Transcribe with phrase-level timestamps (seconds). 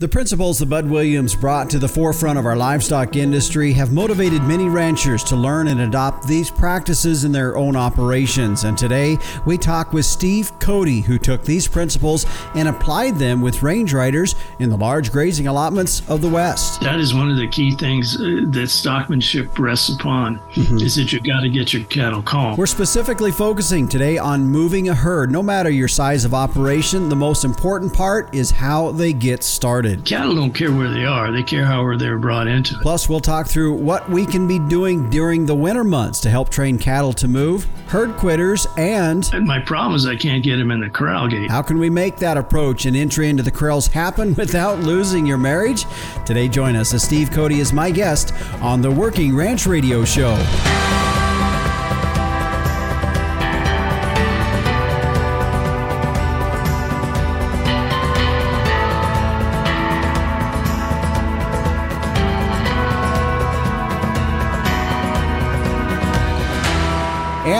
[0.00, 4.44] The principles that Bud Williams brought to the forefront of our livestock industry have motivated
[4.44, 8.62] many ranchers to learn and adopt these practices in their own operations.
[8.62, 13.64] And today we talk with Steve Cote, who took these principles and applied them with
[13.64, 16.80] range riders in the large grazing allotments of the West.
[16.80, 20.76] That is one of the key things uh, that stockmanship rests upon mm-hmm.
[20.76, 22.56] is that you've got to get your cattle calm.
[22.56, 25.32] We're specifically focusing today on moving a herd.
[25.32, 29.87] No matter your size of operation, the most important part is how they get started
[29.88, 30.06] started.
[30.06, 32.82] Cattle don't care where they are, they care how they were brought into it.
[32.82, 36.48] Plus, we'll talk through what we can be doing during the winter months to help
[36.48, 39.28] train cattle to move, herd quitters, and.
[39.32, 41.50] and my problem is I can't get them in the corral gate.
[41.50, 45.38] How can we make that approach and entry into the corrals happen without losing your
[45.38, 45.84] marriage?
[46.24, 50.36] Today, join us as Steve Cote is my guest on the Working Ranch Radio Show.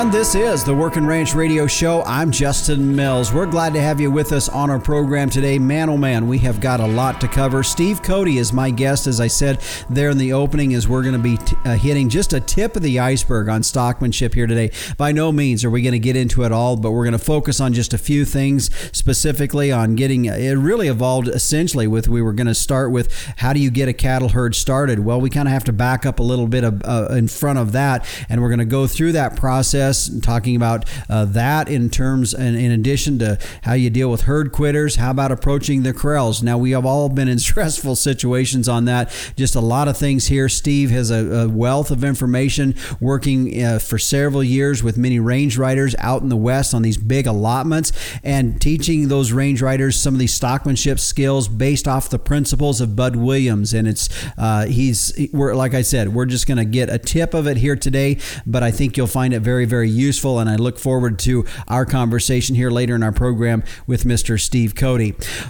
[0.09, 2.03] And this is the Working Ranch Radio Show.
[2.05, 3.31] I'm Justin Mills.
[3.31, 5.59] We're glad to have you with us on our program today.
[5.59, 7.63] Man, oh man, we have got a lot to cover.
[7.63, 11.13] Steve Cote is my guest, as I said there in the opening, as we're going
[11.13, 14.71] to be t- uh, hitting just a tip of the iceberg on stockmanship here today.
[14.97, 17.19] By no means are we going to get into it all, but we're going to
[17.19, 22.23] focus on just a few things specifically on getting it really evolved essentially with we
[22.23, 25.01] were going to start with how do you get a cattle herd started?
[25.01, 27.59] Well, we kind of have to back up a little bit of, uh, in front
[27.59, 31.69] of that, and we're going to go through that process process, talking about uh, that
[31.69, 35.83] in terms, and in addition to how you deal with herd quitters, how about approaching
[35.83, 36.43] the corrals?
[36.43, 39.11] Now, we have all been in stressful situations on that.
[39.37, 40.49] Just a lot of things here.
[40.49, 45.57] Steve has a, a wealth of information working uh, for several years with many range
[45.57, 50.15] riders out in the West on these big allotments and teaching those range riders some
[50.15, 53.75] of these stockmanship skills based off the principles of Bud Williams.
[53.75, 57.35] And it's, uh, he's, we're, like I said, we're just going to get a tip
[57.35, 60.57] of it here today, but I think you'll find it very, very useful, and I
[60.57, 64.41] look forward to our conversation here later in our program with Mr.
[64.41, 64.99] Steve Cote.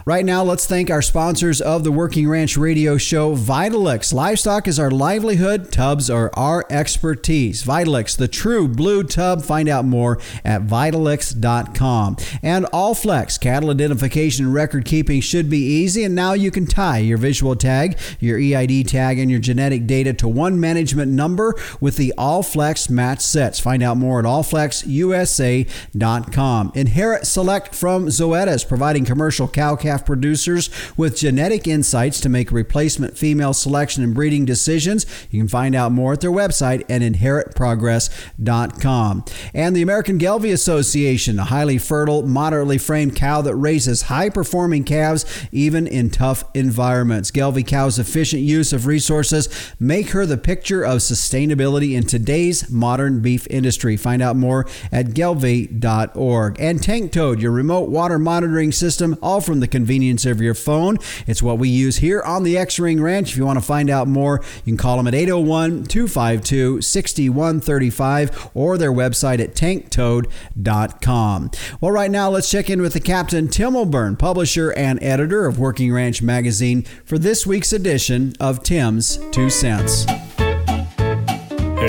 [0.04, 4.12] Right now, let's thank our sponsors of the Working Ranch Radio Show, Vitalix.
[4.12, 7.62] Livestock is our livelihood, tubs are our expertise.
[7.65, 9.43] Vitalix, the true blue tub.
[9.43, 12.16] Find out more at Vitalix.com.
[12.43, 16.98] And Allflex, cattle identification and record keeping should be easy, and now you can tie
[16.98, 21.97] your visual tag, your EID tag, and your genetic data to one management number with
[21.97, 23.59] the Allflex match sets.
[23.60, 26.72] Find out more at allflexusa.com.
[26.75, 33.19] Inherit Select from Zoetis, providing commercial cow calf producers with genetic insights to make replacement
[33.19, 35.06] female selection and breeding decisions.
[35.31, 39.25] You can find out more at their website at inheritprogress.com.
[39.55, 44.84] And the American Gelbvieh Association, a highly fertile, moderately framed cow that raises high performing
[44.84, 47.31] calves even in tough environments.
[47.31, 53.21] Gelbvieh cow's efficient use of resources make her the picture of sustainability in today's modern
[53.21, 53.97] beef industry.
[53.97, 56.61] Find out more at gelbvieh.org.
[56.61, 60.99] And Tank Toad, your remote water monitoring system, all from the convenience of your phone.
[61.27, 63.33] It's what we use here on the X Ring Ranch.
[63.33, 68.51] If you want to find out more, you can call them at 801 252 6135
[68.55, 71.51] or their website at tanktoad.com.
[71.81, 75.59] Well, right now, let's check in with the Captain Tim O'Byrne, publisher and editor of
[75.59, 80.28] Working Ranch Magazine, for this week's edition of Tim's Two Cents.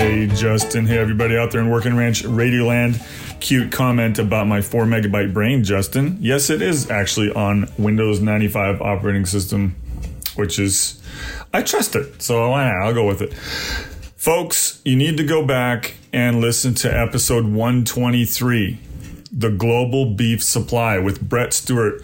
[0.00, 0.86] Hey, Justin.
[0.86, 2.98] Hey, everybody out there in Working Ranch Radioland.
[3.38, 6.16] Cute comment about my 4 megabyte brain, Justin.
[6.22, 9.76] Yes, it is actually on Windows 95 operating system,
[10.36, 11.02] which is,
[11.52, 12.22] I trust it.
[12.22, 13.34] So I'll go with it.
[14.16, 18.80] Folks, you need to go back and listen to episode 123
[19.30, 22.02] the global beef supply with Brett Stewart.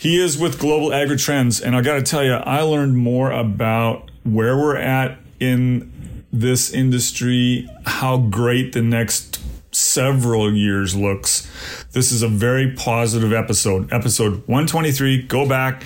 [0.00, 3.30] He is with Global Agri Trends, and I got to tell you, I learned more
[3.30, 5.89] about where we're at in
[6.32, 9.40] this industry, how great the next
[9.72, 11.48] several years looks.
[11.92, 13.92] This is a very positive episode.
[13.92, 15.22] Episode 123.
[15.22, 15.82] Go back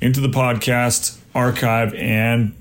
[0.00, 2.54] into the podcast archive and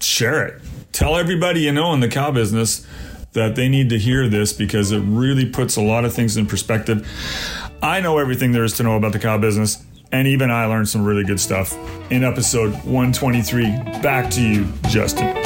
[0.00, 0.62] share it.
[0.92, 2.86] Tell everybody you know in the cow business
[3.32, 6.46] that they need to hear this because it really puts a lot of things in
[6.46, 7.08] perspective.
[7.82, 9.82] I know everything there is to know about the cow business,
[10.12, 11.72] and even I learned some really good stuff
[12.10, 13.64] in episode 123.
[14.02, 15.41] Back to you, Justin.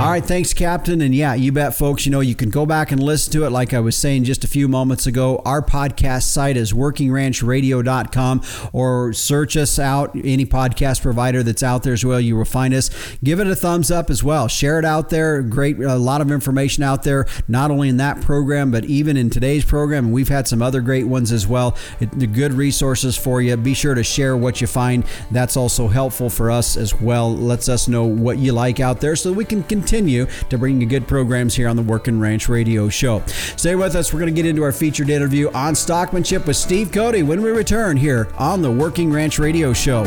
[0.00, 1.02] All right, thanks, Captain.
[1.02, 2.06] And yeah, you bet, folks.
[2.06, 3.50] You know, you can go back and listen to it.
[3.50, 8.42] Like I was saying just a few moments ago, our podcast site is workingranchradio.com
[8.72, 12.18] or search us out, any podcast provider that's out there as well.
[12.18, 12.88] You will find us.
[13.22, 14.48] Give it a thumbs up as well.
[14.48, 15.42] Share it out there.
[15.42, 19.28] Great, a lot of information out there, not only in that program, but even in
[19.28, 20.06] today's program.
[20.06, 21.76] And we've had some other great ones as well.
[22.18, 23.54] Good resources for you.
[23.58, 25.04] Be sure to share what you find.
[25.30, 27.36] That's also helpful for us as well.
[27.36, 30.86] Lets us know what you like out there so we can continue to bring you
[30.86, 33.22] good programs here on the Working Ranch Radio Show.
[33.26, 34.12] Stay with us.
[34.12, 37.50] We're going to get into our featured interview on stockmanship with Steve Cote when we
[37.50, 40.04] return here on the Working Ranch Radio Show.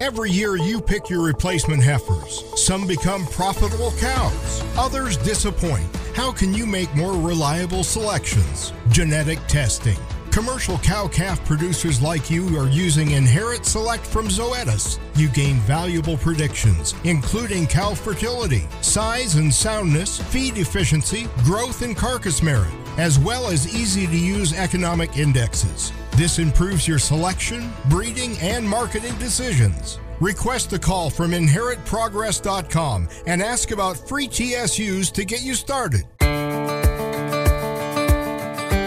[0.00, 2.44] Every year you pick your replacement heifers.
[2.56, 5.86] Some become profitable cows, others disappoint.
[6.14, 8.72] How can you make more reliable selections?
[8.90, 9.96] Genetic testing
[10.32, 14.98] Commercial cow calf producers like you are using Inherit Select from Zoetis.
[15.14, 22.42] You gain valuable predictions, including cow fertility, size and soundness, feed efficiency, growth and carcass
[22.42, 25.92] merit, as well as easy to use economic indexes.
[26.12, 29.98] This improves your selection, breeding, and marketing decisions.
[30.18, 36.04] Request a call from inheritprogress.com and ask about free TSUs to get you started.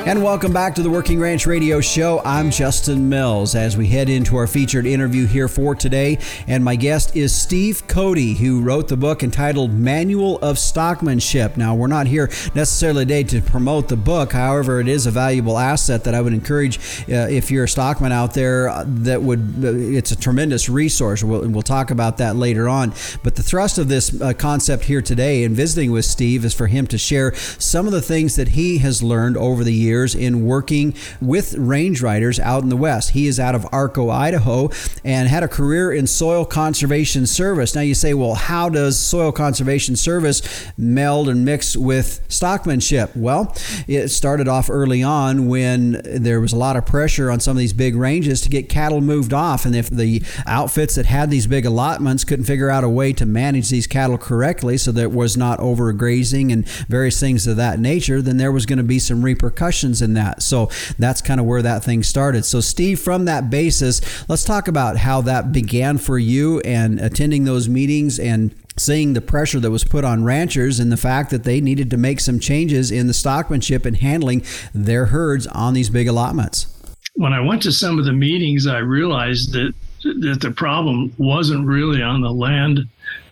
[0.05, 2.21] And welcome back to the Working Ranch Radio Show.
[2.23, 6.19] I'm Justin Mills as we head into our featured interview here for today.
[6.45, 11.57] And my guest is Steve Cote, who wrote the book entitled Manual of Stockmanship.
[11.57, 14.33] Now, we're not here necessarily today to promote the book.
[14.33, 16.77] However, it is a valuable asset that I would encourage
[17.09, 21.23] uh, if you're a stockman out there uh, that would, uh, it's a tremendous resource.
[21.23, 22.93] We'll, we'll talk about that later on.
[23.23, 26.67] But the thrust of this uh, concept here today and visiting with Steve is for
[26.67, 30.13] him to share some of the things that he has learned over the years years
[30.13, 33.11] in working with range riders out in the West.
[33.11, 34.69] He is out of Arco, Idaho,
[35.05, 37.73] and had a career in soil conservation service.
[37.75, 40.41] Now you say, well, how does soil conservation service
[40.77, 43.15] meld and mix with stockmanship?
[43.15, 43.55] Well,
[43.87, 47.59] it started off early on when there was a lot of pressure on some of
[47.59, 49.65] these big ranges to get cattle moved off.
[49.65, 53.25] And if the outfits that had these big allotments couldn't figure out a way to
[53.25, 58.21] manage these cattle correctly so that was not overgrazing and various things of that nature,
[58.21, 60.41] then there was going to be some repercussions in that.
[60.41, 62.45] So that's kind of where that thing started.
[62.45, 67.45] So, Steve, from that basis, let's talk about how that began for you and attending
[67.45, 71.43] those meetings and seeing the pressure that was put on ranchers and the fact that
[71.43, 74.43] they needed to make some changes in the stockmanship and handling
[74.73, 76.67] their herds on these big allotments.
[77.13, 79.73] When I went to some of the meetings, I realized that
[80.21, 82.87] that the problem wasn't really on the land.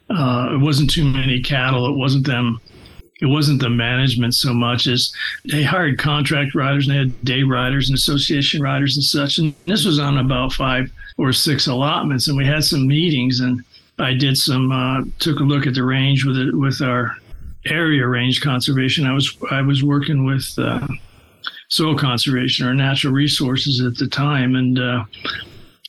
[0.10, 1.86] Uh, it wasn't too many cattle.
[1.88, 2.60] It wasn't them
[3.22, 5.14] it wasn't the management so much as
[5.46, 9.38] they hired contract riders and they had day riders and association riders and such.
[9.38, 13.64] And this was on about five or six allotments, and we had some meetings and
[14.00, 17.16] I did some uh, took a look at the range with it with our
[17.66, 19.06] area range conservation.
[19.06, 20.88] I was I was working with uh,
[21.70, 25.06] soil conservation or natural resources at the time, and uh,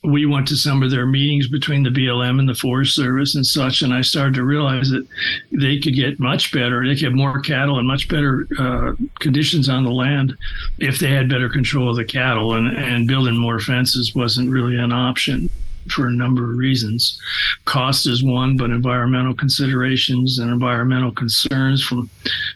[0.04, 3.46] we went to some of their meetings between the BLM and the Forest Service and
[3.46, 5.06] such, and I started to realize that
[5.50, 6.86] they could get much better.
[6.86, 10.36] They could have more cattle and much better uh, conditions on the land
[10.78, 14.76] if they had better control of the cattle, and, and building more fences wasn't really
[14.76, 15.48] an option
[15.90, 17.20] for a number of reasons.
[17.64, 22.10] Cost is one, but environmental considerations and environmental concerns from,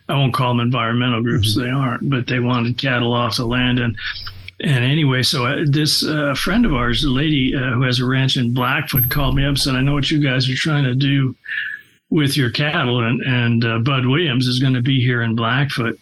[0.08, 1.64] I won't call them environmental groups, mm-hmm.
[1.64, 3.78] they aren't, but they wanted cattle off the land.
[3.78, 3.96] And
[4.60, 8.04] and anyway, so uh, this uh, friend of ours, a lady uh, who has a
[8.04, 10.84] ranch in Blackfoot, called me up and said, "I know what you guys are trying
[10.84, 11.36] to do
[12.10, 15.98] with your cattle, and and uh, Bud Williams is going to be here in Blackfoot."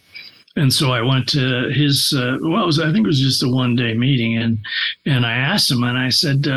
[0.55, 2.13] And so I went to his.
[2.17, 4.57] Uh, well, was, I think it was just a one day meeting, and
[5.05, 6.47] and I asked him, and I said,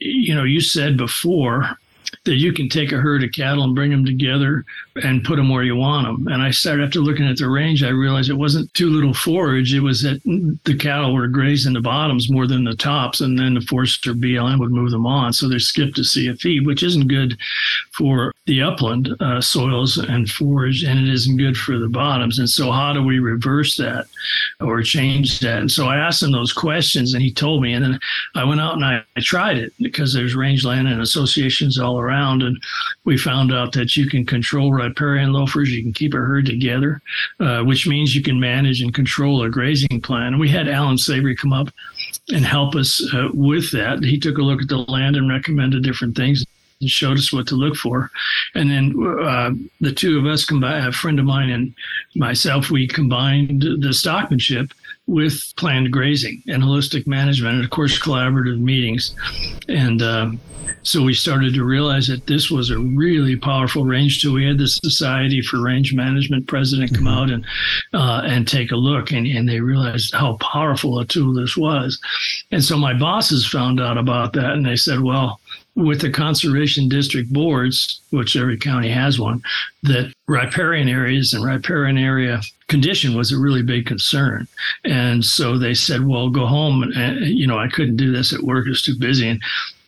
[0.00, 1.78] "You know, you said before."
[2.24, 4.64] That you can take a herd of cattle and bring them together
[5.02, 6.32] and put them where you want them.
[6.32, 9.74] And I started after looking at the range, I realized it wasn't too little forage.
[9.74, 10.22] It was that
[10.64, 14.60] the cattle were grazing the bottoms more than the tops, and then the forester BLM
[14.60, 15.32] would move them on.
[15.32, 17.36] So they skipped to see a feed, which isn't good
[17.92, 22.38] for the upland uh, soils and forage, and it isn't good for the bottoms.
[22.38, 24.06] And so, how do we reverse that
[24.60, 25.58] or change that?
[25.58, 27.72] And so I asked him those questions, and he told me.
[27.72, 28.00] And then
[28.34, 32.11] I went out and I, I tried it because there's rangeland and associations all around,
[32.12, 32.62] and
[33.04, 37.00] we found out that you can control riparian loafers, you can keep a herd together,
[37.40, 40.28] uh, which means you can manage and control a grazing plan.
[40.28, 41.68] And we had Alan Savory come up
[42.28, 44.02] and help us uh, with that.
[44.02, 46.44] He took a look at the land and recommended different things
[46.80, 48.10] and showed us what to look for.
[48.54, 51.74] And then uh, the two of us combined, a friend of mine and
[52.14, 54.70] myself, we combined the stockmanship
[55.06, 59.14] with planned grazing and holistic management, and of course, collaborative meetings.
[59.68, 60.30] And uh,
[60.82, 64.34] so we started to realize that this was a really powerful range tool.
[64.34, 67.08] We had the Society for Range Management president come mm-hmm.
[67.08, 67.44] out and
[67.92, 72.00] uh, and take a look, and, and they realized how powerful a tool this was.
[72.50, 75.40] And so my bosses found out about that, and they said, "Well,
[75.74, 79.42] with the conservation district boards, which every county has one,
[79.82, 84.46] that riparian areas and riparian area condition was a really big concern.
[84.84, 86.82] And so they said, well, go home.
[86.94, 88.66] And, you know, I couldn't do this at work.
[88.66, 89.28] It's too busy.
[89.28, 89.42] And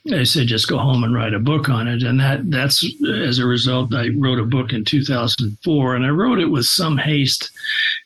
[0.04, 2.02] they said, just go home and write a book on it.
[2.02, 2.84] And that that's
[3.26, 6.98] as a result, I wrote a book in 2004 and I wrote it with some
[6.98, 7.50] haste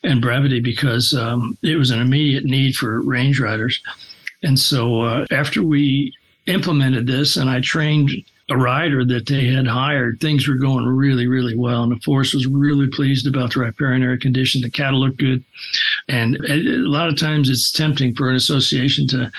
[0.03, 3.81] and brevity because um, it was an immediate need for range riders.
[4.43, 6.13] And so uh, after we
[6.49, 8.11] implemented this and I trained
[8.49, 11.83] a rider that they had hired, things were going really, really well.
[11.83, 14.61] And the force was really pleased about the riparian area condition.
[14.61, 15.43] The cattle looked good.
[16.07, 19.31] And a lot of times it's tempting for an association to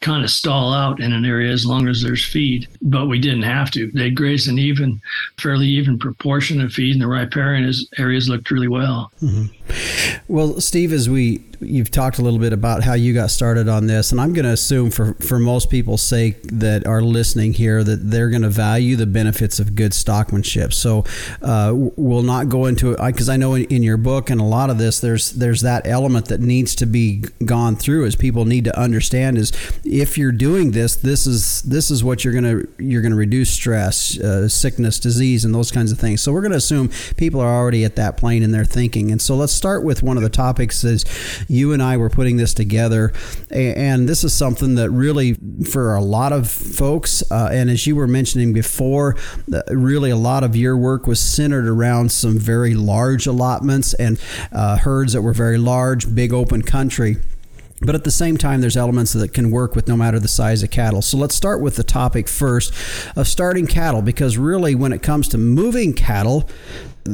[0.00, 3.42] kind of stall out in an area as long as there's feed, but we didn't
[3.42, 3.90] have to.
[3.92, 5.00] They grazed an even,
[5.38, 9.10] fairly even proportion of feed, and the riparian areas looked really well.
[9.22, 10.16] Mm-hmm.
[10.28, 13.86] Well, Steve, as we you've talked a little bit about how you got started on
[13.86, 17.82] this, and I'm going to assume for for most people's sake that are listening here
[17.84, 20.72] that they're going to value the benefits of good stockmanship.
[20.72, 21.04] So
[21.42, 24.44] uh, we'll not go into it because I know in, in, your book and a
[24.44, 28.44] lot of this, there's there's that element that needs to be gone through as people
[28.44, 29.52] need to understand is
[29.84, 34.18] if you're doing this, this is this is what you're to you're to reduce stress,
[34.18, 36.22] uh, sickness, disease, and those kinds of things.
[36.22, 39.20] So we're going to assume people are already at that plane in their thinking, and
[39.20, 41.04] so let's start with one of the topics is
[41.48, 43.12] you and I were putting this together,
[43.50, 45.34] and this is something that really,
[45.70, 49.16] for a lot of folks, uh, and as you were mentioning before,
[49.68, 54.20] really a lot of your work was centered around some very large allotments and
[54.52, 57.16] uh, herds that were very large, big open country.
[57.80, 60.64] But at the same time, there's elements that can work with no matter the size
[60.64, 61.00] of cattle.
[61.00, 62.74] So let's start with the topic first
[63.16, 66.48] of starting cattle, because really, when it comes to moving cattle,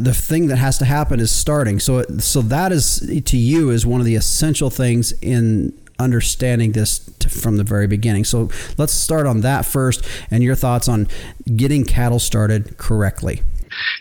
[0.02, 1.78] the thing that has to happen is starting.
[1.78, 6.98] So, so that is to you is one of the essential things in understanding this
[7.20, 8.24] to, from the very beginning.
[8.24, 11.08] So, let's start on that first, and your thoughts on
[11.56, 13.42] getting cattle started correctly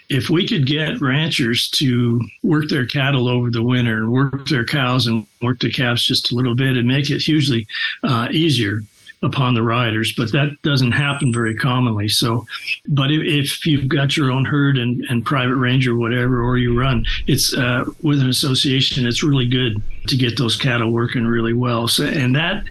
[0.10, 4.66] if we could get ranchers to work their cattle over the winter and work their
[4.66, 7.66] cows and work the calves just a little bit and make it hugely
[8.04, 8.82] uh, easier
[9.24, 12.10] upon the riders, but that doesn't happen very commonly.
[12.10, 12.46] So,
[12.88, 16.58] but if, if you've got your own herd and, and private range or whatever, or
[16.58, 21.26] you run, it's uh, with an association, it's really good to get those cattle working
[21.26, 21.88] really well.
[21.88, 22.64] So, and that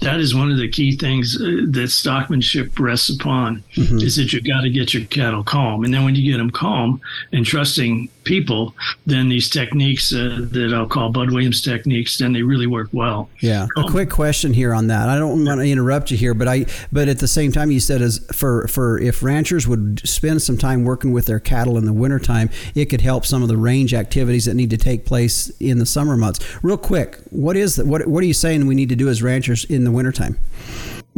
[0.00, 3.98] that is one of the key things uh, that stockmanship rests upon mm-hmm.
[3.98, 6.50] is that you've got to get your cattle calm, and then when you get them
[6.50, 7.00] calm
[7.32, 8.74] and trusting people,
[9.06, 13.30] then these techniques uh, that I'll call Bud Williams techniques, then they really work well.
[13.40, 13.66] Yeah.
[13.76, 15.08] Um, a quick question here on that.
[15.08, 17.80] I don't want to interrupt you here, but I but at the same time, you
[17.80, 21.84] said as for for if ranchers would spend some time working with their cattle in
[21.84, 25.50] the wintertime, it could help some of the range activities that need to take place
[25.60, 26.40] in the summer months.
[26.62, 29.22] Real quick, what is the, what what are you saying we need to do as
[29.22, 30.38] ranchers in the wintertime?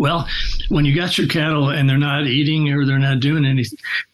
[0.01, 0.27] Well,
[0.71, 3.65] when you got your cattle and they're not eating or they're not doing any,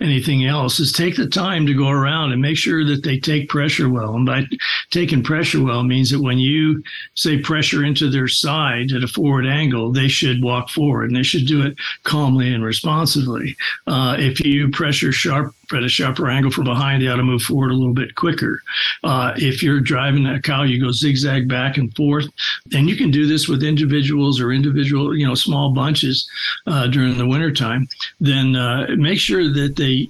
[0.01, 3.49] anything else, is take the time to go around and make sure that they take
[3.49, 4.17] pressure well.
[4.17, 4.47] And by
[4.91, 6.83] taking pressure well means that when you
[7.15, 11.23] say pressure into their side at a forward angle, they should walk forward and they
[11.23, 13.57] should do it calmly and responsibly.
[13.87, 17.43] Uh, if you pressure sharp at a sharper angle from behind, they ought to move
[17.43, 18.63] forward a little bit quicker.
[19.05, 22.27] Uh, if you're driving a cow, you go zigzag back and forth.
[22.73, 26.29] And you can do this with individuals or individual, you know, small bunches
[26.67, 27.89] uh, during the wintertime.
[28.21, 30.09] Then uh, make sure that they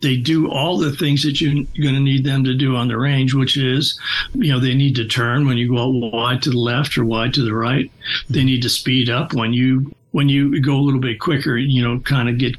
[0.00, 2.96] they do all the things that you're going to need them to do on the
[2.96, 3.98] range, which is,
[4.34, 7.04] you know, they need to turn when you go out wide to the left or
[7.04, 7.90] wide to the right.
[8.30, 11.82] They need to speed up when you when you go a little bit quicker, you
[11.82, 12.56] know, kind of get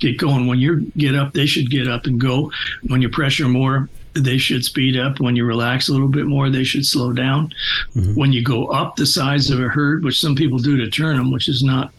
[0.00, 0.46] get going.
[0.46, 2.50] When you get up, they should get up and go.
[2.86, 5.20] When you pressure more, they should speed up.
[5.20, 7.52] When you relax a little bit more, they should slow down.
[7.94, 8.14] Mm-hmm.
[8.14, 11.16] When you go up the size of a herd, which some people do to turn
[11.16, 11.92] them, which is not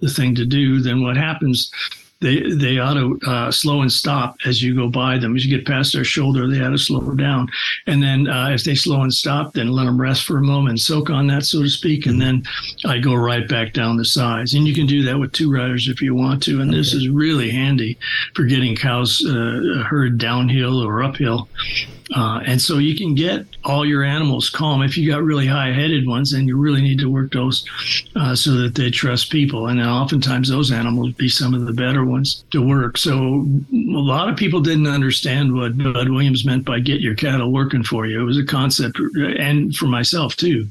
[0.00, 1.70] the thing to do, then what happens
[2.20, 5.34] they they ought to uh, slow and stop as you go by them.
[5.36, 7.48] As you get past their shoulder, they ought to slow down.
[7.86, 10.80] And then uh, if they slow and stop, then let them rest for a moment,
[10.80, 12.06] soak on that, so to speak.
[12.06, 12.42] And then
[12.84, 14.54] I go right back down the sides.
[14.54, 16.60] And you can do that with two riders if you want to.
[16.60, 16.78] And okay.
[16.78, 17.98] this is really handy
[18.34, 21.48] for getting cows uh, herd downhill or uphill.
[22.14, 24.82] Uh, and so you can get all your animals calm.
[24.82, 27.64] If you got really high headed ones, then you really need to work those
[28.16, 29.68] uh, so that they trust people.
[29.68, 32.98] And oftentimes those animals be some of the better ones to work.
[32.98, 37.52] So a lot of people didn't understand what Bud Williams meant by get your cattle
[37.52, 38.20] working for you.
[38.20, 38.98] It was a concept,
[39.38, 40.68] and for myself too.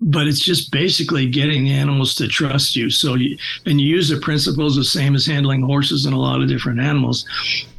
[0.00, 2.90] But it's just basically getting animals to trust you.
[2.90, 6.40] So you, and you use the principles the same as handling horses and a lot
[6.40, 7.26] of different animals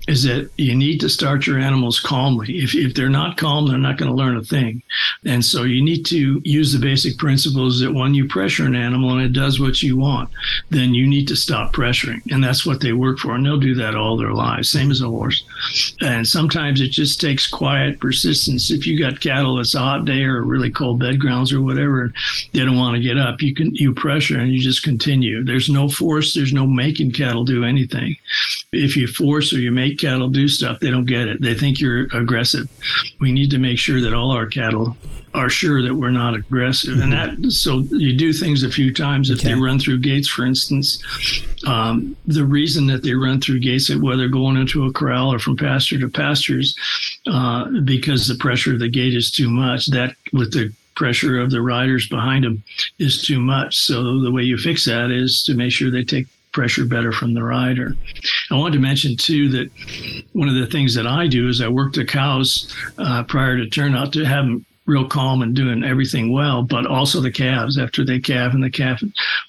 [0.10, 2.58] is that you need to start your animals calmly.
[2.58, 4.82] If, if they're not calm, they're not going to learn a thing.
[5.24, 9.12] And so you need to use the basic principles that when you pressure an animal
[9.12, 10.32] and it does what you want,
[10.72, 12.22] then you need to stop pressuring.
[12.32, 13.36] And that's what they work for.
[13.36, 15.44] And they'll do that all their lives, same as a horse.
[16.02, 18.72] And sometimes it just takes quiet persistence.
[18.72, 22.12] If you got cattle, it's a hot day or really cold bed grounds or whatever,
[22.54, 23.44] they don't want to get up.
[23.44, 25.44] You can you pressure and you just continue.
[25.44, 28.16] There's no force, there's no making cattle do anything.
[28.72, 31.42] If you force or you make cattle do stuff, they don't get it.
[31.42, 32.70] They think you're aggressive.
[33.20, 34.98] We need to make sure that all our cattle
[35.34, 36.96] are sure that we're not aggressive.
[36.96, 37.14] Mm-hmm.
[37.14, 39.30] And that, so you do things a few times.
[39.30, 39.50] If okay.
[39.50, 41.04] they run through gates, for instance,
[41.68, 45.56] um, the reason that they run through gates, whether going into a corral or from
[45.56, 46.76] pasture to pastures,
[47.28, 51.52] uh, because the pressure of the gate is too much, that with the pressure of
[51.52, 52.64] the riders behind them
[52.98, 53.78] is too much.
[53.78, 57.34] So the way you fix that is to make sure they take pressure better from
[57.34, 57.96] the rider.
[58.52, 59.70] I wanted to mention too that
[60.34, 63.70] one of the things that I do is I work the cows uh, prior to
[63.70, 68.04] turnout to have them real calm and doing everything well, but also the calves after
[68.04, 69.02] they calve and the calf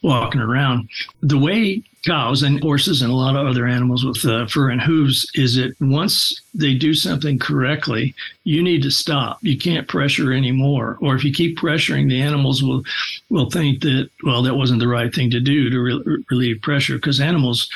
[0.02, 0.88] walking around.
[1.22, 4.80] The way cows and horses and a lot of other animals with uh, fur and
[4.80, 8.14] hooves is that once they do something correctly,
[8.44, 9.38] you need to stop.
[9.42, 10.98] You can't pressure anymore.
[11.00, 12.82] Or if you keep pressuring, the animals will
[13.28, 16.94] will think that well, that wasn't the right thing to do to re- relieve pressure
[16.94, 17.68] because animals,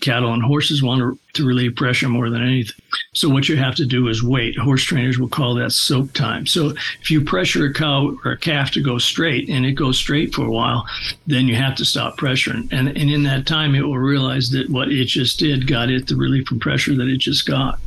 [0.00, 2.74] cattle and horses want to, to relieve pressure more than anything.
[3.14, 4.58] So what you have to do is wait.
[4.58, 6.46] Horse trainers will call that soak time.
[6.46, 9.96] So if you pressure a cow or a calf to go straight and it goes
[9.96, 10.86] straight for a while,
[11.26, 12.68] then you have to stop pressuring.
[12.72, 15.90] And and in that time time it will realize that what it just did got
[15.90, 17.78] it the relief from pressure that it just got.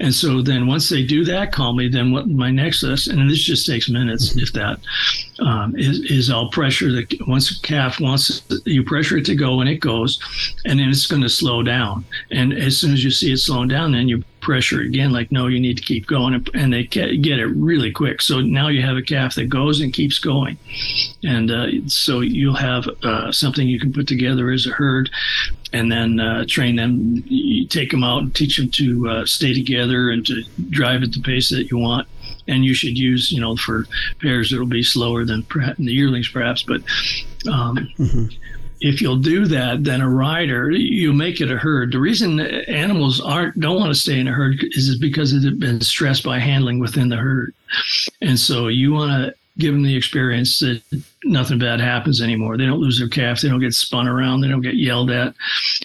[0.00, 3.42] And so then once they do that calmly, then what my next lesson, and this
[3.42, 4.78] just takes minutes, if that,
[5.40, 9.60] um, is, is I'll pressure the, once a calf wants, you pressure it to go
[9.60, 10.18] and it goes,
[10.64, 12.04] and then it's going to slow down.
[12.30, 15.46] And as soon as you see it slowing down, then you pressure again, like, no,
[15.46, 16.46] you need to keep going.
[16.52, 18.20] And they get it really quick.
[18.20, 20.58] So now you have a calf that goes and keeps going.
[21.22, 25.10] And uh, so you'll have uh, something you can put together as a herd
[25.72, 27.22] and then uh, train them.
[27.26, 31.12] You take them out and teach them to uh, stay together and to drive at
[31.12, 32.06] the pace that you want.
[32.48, 33.86] And you should use, you know, for
[34.20, 36.62] pairs it'll be slower than perhaps, the yearlings, perhaps.
[36.62, 36.82] But
[37.50, 38.26] um, mm-hmm
[38.82, 41.92] if you'll do that, then a rider, you make it a herd.
[41.92, 45.80] The reason animals aren't don't want to stay in a herd is because they've been
[45.80, 47.54] stressed by handling within the herd,
[48.20, 50.82] and so you want to give them the experience that
[51.24, 52.56] nothing bad happens anymore.
[52.56, 53.40] They don't lose their calf.
[53.40, 54.40] They don't get spun around.
[54.40, 55.34] They don't get yelled at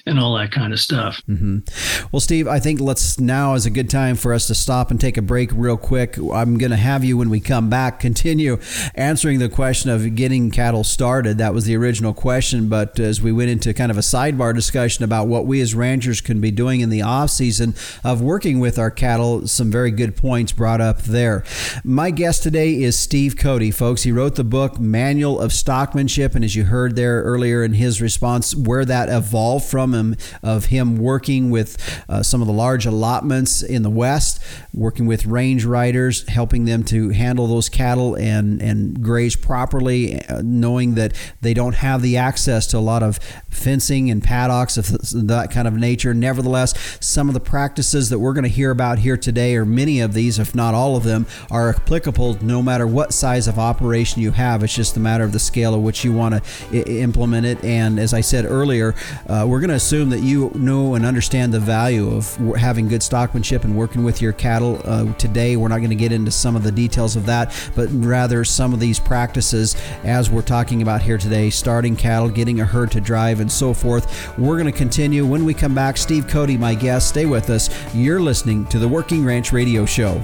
[0.06, 1.22] and all that kind of stuff.
[1.28, 2.08] Mm-hmm.
[2.12, 5.00] Well, Steve, I think let's now is a good time for us to stop and
[5.00, 6.18] take a break real quick.
[6.18, 8.58] I'm going to have you when we come back continue
[8.96, 11.38] answering the question of getting cattle started.
[11.38, 12.70] That was the original question.
[12.70, 16.22] But as we went into kind of a sidebar discussion about what we as ranchers
[16.22, 20.16] can be doing in the off season of working with our cattle, some very good
[20.16, 21.44] points brought up there.
[21.84, 24.04] My guest today is Steve Cote, folks.
[24.04, 27.74] He wrote the book Manual manual of stockmanship, and as you heard there earlier in
[27.74, 31.78] his response, where that evolved from him of him working with
[32.10, 34.42] uh, some of the large allotments in the West,
[34.74, 40.42] working with range riders, helping them to handle those cattle and and graze properly, uh,
[40.44, 44.88] knowing that they don't have the access to a lot of fencing and paddocks of
[45.28, 46.14] that kind of nature.
[46.14, 50.00] Nevertheless, some of the practices that we're going to hear about here today, or many
[50.00, 54.22] of these, if not all of them, are applicable no matter what size of operation
[54.22, 54.64] you have.
[54.64, 57.64] It's just a matter of the scale of which you want to I- implement it.
[57.64, 58.96] And as I said earlier,
[59.28, 63.02] uh, we're going to assume that you know and understand the value of having good
[63.02, 64.82] stockmanship and working with your cattle.
[64.84, 67.88] Uh, today, we're not going to get into some of the details of that, but
[67.92, 72.66] rather some of these practices as we're talking about here today starting cattle, getting a
[72.66, 74.38] herd to drive, and so forth.
[74.38, 75.98] We're going to continue when we come back.
[75.98, 77.70] Steve Cote, my guest, stay with us.
[77.94, 80.24] You're listening to the Working Ranch Radio Show.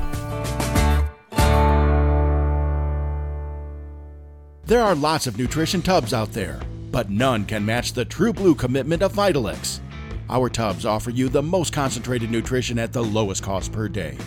[4.65, 6.57] There are lots of nutrition tubs out there,
[6.89, 9.81] but none can match the true blue commitment of Vitalix.
[10.29, 14.17] Our tubs offer you the most concentrated nutrition at the lowest cost per day.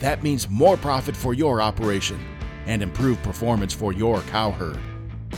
[0.00, 2.18] That means more profit for your operation
[2.66, 4.80] and improved performance for your cow herd.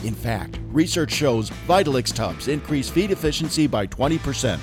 [0.03, 4.57] In fact, research shows Vitalix tubs increase feed efficiency by 20%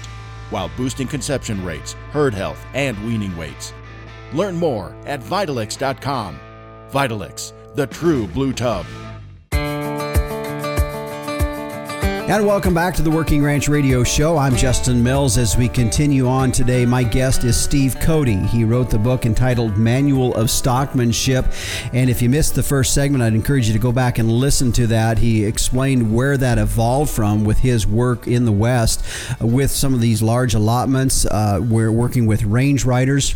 [0.51, 3.73] while boosting conception rates, herd health, and weaning weights.
[4.33, 6.37] Learn more at Vitalix.com.
[6.91, 8.87] Vitalix, the true blue tub.
[12.27, 14.39] And welcome back to the Working Ranch Radio Show.
[14.39, 15.37] I'm Justin Mills.
[15.37, 18.29] As we continue on today, my guest is Steve Cote.
[18.29, 21.45] He wrote the book entitled Manual of Stockmanship.
[21.93, 24.73] And if you missed the first segment, I'd encourage you to go back and listen
[24.73, 25.19] to that.
[25.19, 29.05] He explained where that evolved from with his work in the West
[29.39, 31.27] with some of these large allotments.
[31.27, 33.35] Uh, we're working with range riders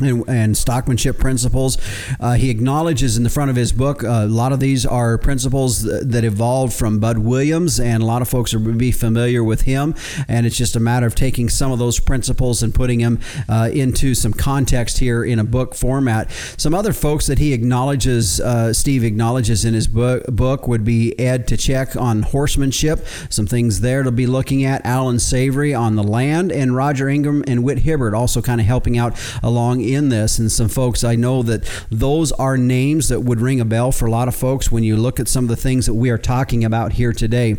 [0.00, 1.76] and, and, stockmanship principles.
[2.18, 5.18] Uh, he acknowledges in the front of his book uh, a lot of these are
[5.18, 9.44] principles that, that, evolved from Bud Williams, and a lot of folks will be familiar
[9.44, 9.94] with him.
[10.26, 13.70] And it's just a matter of taking some of those principles and putting them uh,
[13.72, 16.30] into some context here in a book format.
[16.56, 21.18] Some other folks that he acknowledges, uh, Steve acknowledges in his book, book would be
[21.18, 26.02] Ed check on horsemanship, some things there to be looking at, Alan Savory on the
[26.02, 30.38] land, and Roger Ingram and Whit Hibbard also kind of helping out along in this.
[30.38, 34.06] And some folks, I know that those are names that would ring a bell for
[34.06, 36.18] a lot of folks when you look at some of the things that we are
[36.18, 37.56] talking about here today.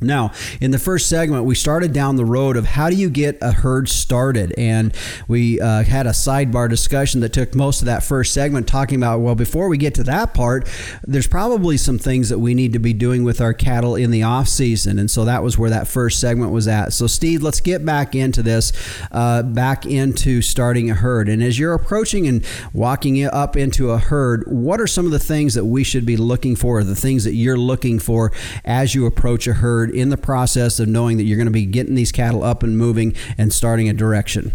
[0.00, 0.30] Now,
[0.60, 3.50] in the first segment, we started down the road of how do you get a
[3.50, 4.94] herd started, and
[5.26, 9.18] we uh, had a sidebar discussion that took most of that first segment, talking about
[9.18, 10.68] well, before we get to that part,
[11.02, 14.22] there's probably some things that we need to be doing with our cattle in the
[14.22, 16.92] off season, and so that was where that first segment was at.
[16.92, 18.72] So, Steve, let's get back into this,
[19.10, 23.98] uh, back into starting a herd, and as you're approaching and walking up into a
[23.98, 27.24] herd, what are some of the things that we should be looking for, the things
[27.24, 28.30] that you're looking for
[28.64, 29.87] as you approach a herd?
[29.90, 32.78] In the process of knowing that you're going to be getting these cattle up and
[32.78, 34.52] moving and starting a direction?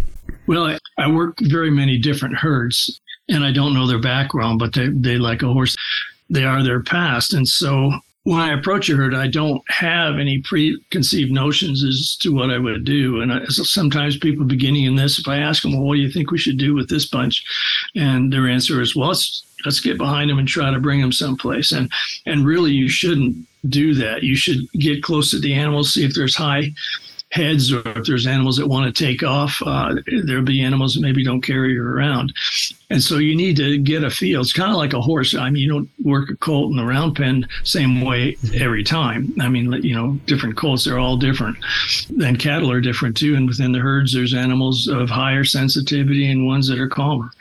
[0.48, 4.88] Well, I, work very many different herds, and I don't know their background, but they,
[4.90, 5.76] they like a horse.
[6.30, 7.34] They are their past.
[7.34, 7.92] And so
[8.24, 12.58] when I approach a herd, I don't have any preconceived notions as to what I
[12.58, 13.22] would do.
[13.22, 16.12] And I, sometimes people beginning in this, if I ask them, well, what do you
[16.12, 17.44] think we should do with this bunch?
[17.96, 21.12] And their answer is, well, let's, let's get behind them and try to bring them
[21.12, 21.72] someplace.
[21.72, 21.92] And,
[22.26, 23.36] and really you shouldn't
[23.70, 24.24] do that.
[24.24, 26.74] You should get close to the animals, see if there's high
[27.34, 29.60] heads or if there's animals that want to take off.
[29.66, 32.32] Uh, there'll be animals that maybe don't carry her around.
[32.92, 34.42] And so you need to get a feel.
[34.42, 35.34] It's kind of like a horse.
[35.34, 39.34] I mean, you don't work a colt in the round pen same way every time.
[39.42, 41.58] I mean, you know, different colts, they're all different.
[42.22, 43.36] And cattle are different too.
[43.36, 47.32] And within the herds, there's animals of higher sensitivity and ones that are calmer.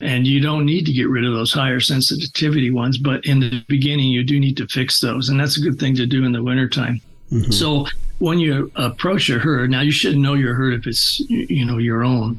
[0.00, 2.98] And you don't need to get rid of those higher sensitivity ones.
[2.98, 5.30] But in the beginning, you do need to fix those.
[5.30, 7.00] And that's a good thing to do in the wintertime.
[7.30, 7.52] Mm-hmm.
[7.52, 7.86] So
[8.20, 11.78] when you approach a herd, now you should know your herd if it's you know
[11.78, 12.38] your own.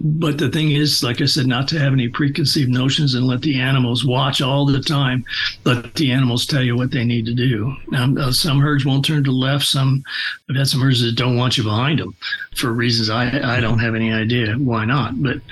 [0.00, 3.42] But the thing is, like I said, not to have any preconceived notions and let
[3.42, 5.24] the animals watch all the time.
[5.64, 7.76] Let the animals tell you what they need to do.
[7.88, 9.66] Now, uh, some herds won't turn to left.
[9.66, 10.02] Some
[10.48, 12.14] I've had some herds that don't want you behind them
[12.56, 15.22] for reasons I I don't have any idea why not.
[15.22, 15.42] But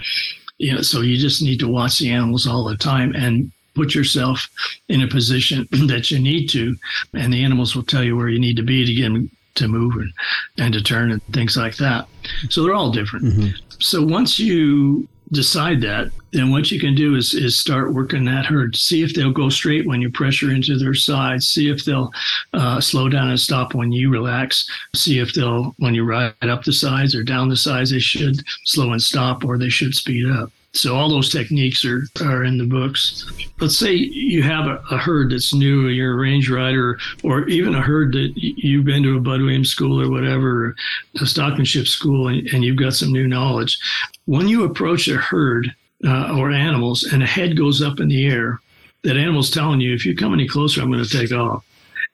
[0.57, 3.95] you know, so you just need to watch the animals all the time and put
[3.95, 4.49] yourself
[4.89, 6.77] in a position that you need to,
[7.15, 9.69] and the animals will tell you where you need to be to get them to
[9.69, 10.13] move and,
[10.59, 12.09] and to turn and things like that.
[12.51, 13.25] So they're all different.
[13.27, 13.57] Mm-hmm.
[13.79, 18.47] So once you decide that, then what you can do is is start working that
[18.47, 18.77] herd.
[18.77, 21.49] See if they'll go straight when you pressure into their sides.
[21.49, 22.13] See if they'll
[22.53, 24.69] uh, slow down and stop when you relax.
[24.95, 28.43] See if they'll when you ride up the sides or down the sides, they should
[28.65, 30.53] slow and stop or they should speed up.
[30.77, 33.25] So all those techniques are, are in the books.
[33.61, 37.75] Let's say you have a, a, herd that's new, you're a range rider, or even
[37.75, 40.77] a herd that you've been to a Bud Williams school or whatever,
[41.17, 43.79] a stockmanship school, and, and you've got some new knowledge.
[44.27, 48.27] When you approach a herd uh, or animals and a head goes up in the
[48.27, 48.61] air,
[49.03, 51.65] that animal's telling you, if you come any closer, I'm going to take off.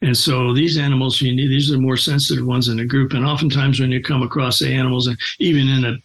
[0.02, 3.12] And so these animals, you need, these are the more sensitive ones in the group.
[3.12, 5.96] And oftentimes when you come across the animals, and even in a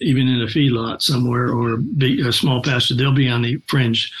[0.00, 4.12] even in a feedlot somewhere or a small pasture, they'll be on the fringe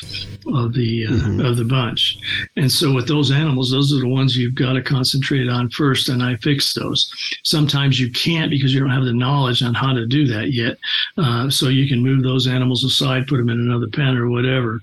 [0.46, 1.40] of the uh, mm-hmm.
[1.40, 2.18] of the bunch.
[2.56, 6.08] And so with those animals, those are the ones you've got to concentrate on first.
[6.08, 7.12] And I fix those.
[7.44, 10.78] Sometimes you can't because you don't have the knowledge on how to do that yet.
[11.18, 14.80] Uh, so you can move those animals aside, put them in another pen or whatever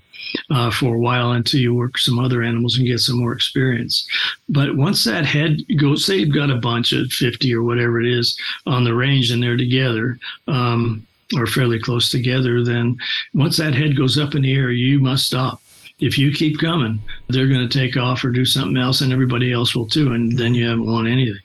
[0.50, 4.06] uh, for a while until you work some other animals and get some more experience.
[4.48, 8.06] But once that head goes, say you've got a bunch of 50 or whatever it
[8.06, 12.96] is on the range and they're together, um, or fairly close together, then
[13.32, 15.60] once that head goes up in the air, you must stop.
[16.00, 19.52] If you keep coming, they're going to take off or do something else, and everybody
[19.52, 20.12] else will too.
[20.12, 21.40] And then you haven't won anything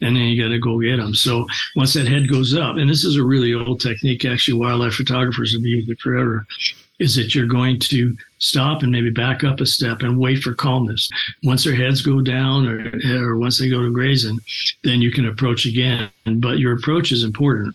[0.00, 1.14] and then you got to go get them.
[1.14, 4.94] So once that head goes up, and this is a really old technique, actually, wildlife
[4.94, 6.46] photographers have used it forever
[6.98, 10.54] is that you're going to stop and maybe back up a step and wait for
[10.54, 11.08] calmness.
[11.42, 14.38] Once their heads go down or, or once they go to grazing,
[14.84, 16.10] then you can approach again.
[16.26, 17.74] But your approach is important.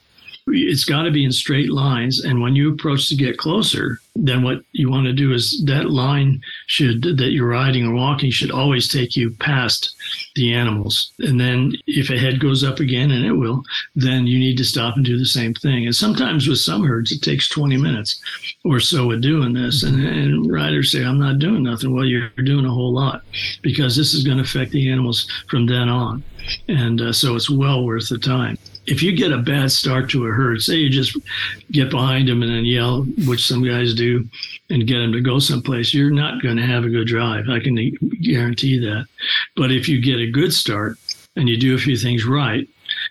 [0.50, 2.24] It's got to be in straight lines.
[2.24, 5.92] And when you approach to get closer, then what you want to do is that
[5.92, 9.96] line should that you're riding or walking should always take you past
[10.36, 11.12] the animals.
[11.20, 13.64] And then if a head goes up again, and it will,
[13.96, 15.86] then you need to stop and do the same thing.
[15.86, 18.22] And sometimes with some herds, it takes 20 minutes
[18.64, 19.84] or so of doing this.
[19.84, 21.94] And, and riders say, I'm not doing nothing.
[21.94, 23.24] Well, you're doing a whole lot
[23.62, 26.24] because this is going to affect the animals from then on.
[26.68, 28.58] And uh, so it's well worth the time
[28.88, 31.16] if you get a bad start to a herd, say you just
[31.72, 34.28] get behind them and then yell, which some guys do,
[34.70, 37.50] and get them to go someplace, you're not going to have a good drive.
[37.50, 37.76] I can
[38.22, 39.06] guarantee that.
[39.58, 40.98] But if you get a good start
[41.36, 42.68] and you do a few things right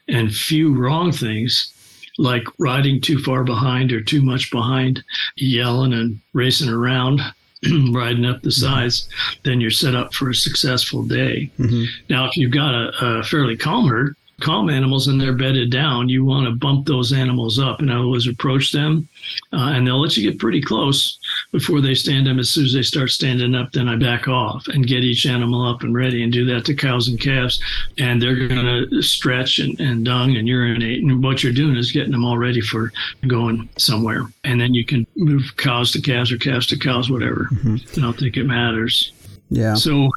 [0.09, 1.73] and few wrong things,
[2.19, 5.05] like riding too far behind or too much behind,
[5.37, 7.21] yelling and racing around,
[7.93, 8.67] riding up the mm-hmm.
[8.67, 9.11] sides,
[9.45, 11.51] then you're set up for a successful day.
[11.59, 11.85] Mm-hmm.
[12.09, 16.09] Now, if you've got a, a fairly calm herd, calm animals and they're bedded down,
[16.09, 17.81] you want to bump those animals up.
[17.81, 19.09] and words, approach them,
[19.53, 21.19] uh, and they'll let you get pretty close
[21.53, 22.39] before they stand them.
[22.39, 25.67] As soon as they start standing up, then I back off and get each animal
[25.67, 27.61] up and ready and do that to cows and calves.
[27.99, 31.03] And they're going to stretch and, and dung and urinate.
[31.03, 32.93] And what you're doing is getting them all ready for
[33.27, 34.27] going somewhere.
[34.45, 37.49] And then you can move cows to calves or calves to cows, whatever.
[37.53, 37.77] Mm-hmm.
[37.99, 39.13] I don't think it matters.
[39.49, 39.75] Yeah.
[39.75, 40.11] So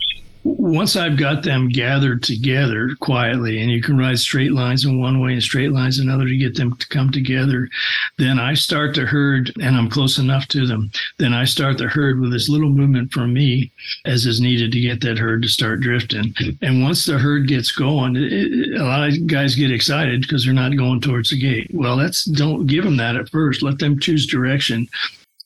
[0.43, 5.19] once I've got them gathered together quietly, and you can ride straight lines in one
[5.19, 7.69] way and straight lines another to get them to come together,
[8.17, 10.91] then I start the herd, and I'm close enough to them.
[11.17, 13.71] Then I start the herd with as little movement from me
[14.05, 16.33] as is needed to get that herd to start drifting.
[16.61, 20.53] And once the herd gets going, it, a lot of guys get excited because they're
[20.53, 21.69] not going towards the gate.
[21.73, 23.61] Well, that's don't give them that at first.
[23.61, 24.87] Let them choose direction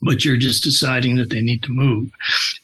[0.04, 2.10] but you're just deciding that they need to move.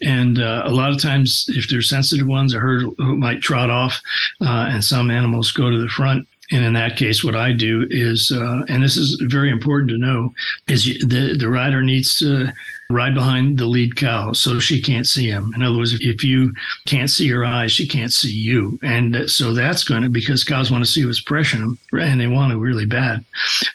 [0.02, 4.02] And uh, a lot of times, if they're sensitive ones, a herd might trot off,
[4.42, 6.28] uh, and some animals go to the front.
[6.52, 9.98] And in that case, what I do is, uh, and this is very important to
[9.98, 10.34] know,
[10.68, 12.52] is the the rider needs to
[12.92, 15.54] ride behind the lead cow so she can't see him.
[15.54, 16.52] In other words, if you
[16.88, 18.80] can't see her eyes, she can't see you.
[18.82, 22.26] And so that's going to, because cows want to see what's pressuring them, and they
[22.26, 23.24] want to really bad.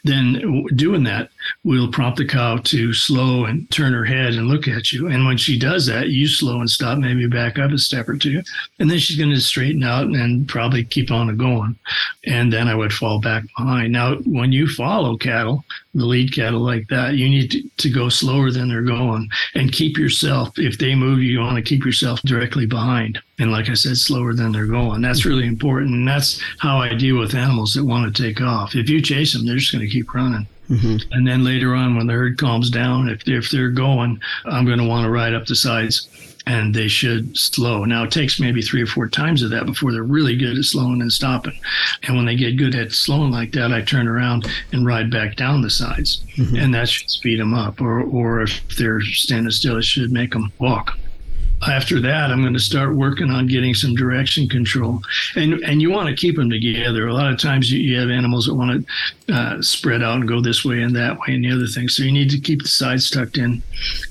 [0.03, 1.31] Then doing that
[1.63, 5.07] will prompt the cow to slow and turn her head and look at you.
[5.07, 8.17] And when she does that, you slow and stop, maybe back up a step or
[8.17, 8.43] two.
[8.81, 11.79] And then she's going to straighten out and probably keep on going.
[12.25, 13.93] And then I would fall back behind.
[13.93, 18.09] Now, when you follow cattle, the lead cattle like that, you need to, to go
[18.09, 22.21] slower than they're going and keep yourself, if they move, you want to keep yourself
[22.23, 23.19] directly behind.
[23.39, 25.03] And like I said, slower than they're going.
[25.03, 25.93] That's really important.
[25.93, 28.75] And that's how I deal with animals that want to take off.
[28.75, 30.47] If you chase them, they're just going to keep running.
[30.69, 31.13] Mm-hmm.
[31.13, 34.79] And then later on, when the herd calms down, if, if they're going, I'm going
[34.79, 36.09] to want to ride up the sides
[36.47, 37.85] and they should slow.
[37.85, 40.65] Now it takes maybe three or four times of that before they're really good at
[40.65, 41.59] slowing and stopping.
[42.03, 45.37] And when they get good at slowing like that, I turn around and ride back
[45.37, 46.57] down the sides, mm-hmm.
[46.57, 47.81] and that should speed them up.
[47.81, 50.99] Or, or if they're standing still, it should make them walk
[51.63, 55.01] after that, I'm going to start working on getting some direction control.
[55.35, 57.07] And and you want to keep them together.
[57.07, 58.87] A lot of times you, you have animals that want
[59.27, 61.89] to uh, spread out and go this way and that way and the other thing.
[61.89, 63.63] So you need to keep the sides tucked in.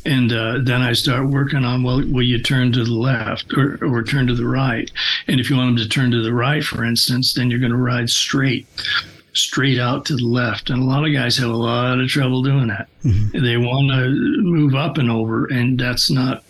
[0.05, 3.77] And uh, then I start working on well, will you turn to the left or,
[3.83, 4.89] or turn to the right?
[5.27, 7.71] And if you want them to turn to the right, for instance, then you're going
[7.71, 8.67] to ride straight
[9.35, 10.69] straight out to the left.
[10.69, 12.87] And a lot of guys have a lot of trouble doing that.
[13.03, 13.43] Mm-hmm.
[13.43, 14.09] They want to
[14.43, 16.43] move up and over, and that's not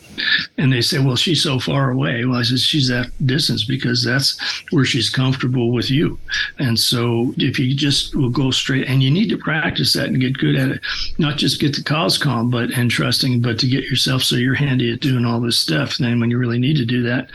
[0.58, 2.26] and they say, well, she's so far away.
[2.26, 4.40] Well, I said, she's that distance because that's
[4.72, 6.20] where she's comfortable with you.
[6.60, 10.20] And so if you just will go straight, and you need to practice that and
[10.20, 10.82] get good at it,
[11.18, 14.56] not just get the cause calm, but and trusting, but to get yourself so you're
[14.56, 15.98] handy at doing all this stuff.
[15.98, 17.30] Then when you really need to do that,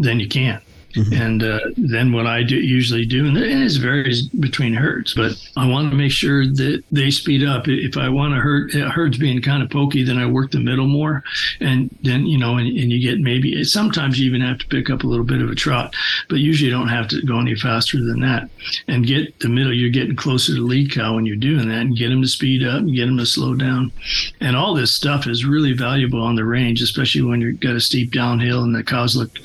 [0.00, 0.62] then you can't.
[0.94, 1.12] Mm-hmm.
[1.14, 5.66] And uh, then what I do usually do, and it varies between herds, but I
[5.66, 7.66] want to make sure that they speed up.
[7.66, 10.60] If I want a herd, a herd's being kind of pokey, then I work the
[10.60, 11.24] middle more,
[11.60, 14.90] and then you know, and, and you get maybe sometimes you even have to pick
[14.90, 15.94] up a little bit of a trot,
[16.28, 18.48] but usually you don't have to go any faster than that.
[18.88, 21.96] And get the middle, you're getting closer to lead cow when you're doing that, and
[21.96, 23.92] get them to speed up and get them to slow down.
[24.40, 27.80] And all this stuff is really valuable on the range, especially when you've got a
[27.80, 29.38] steep downhill and the cows look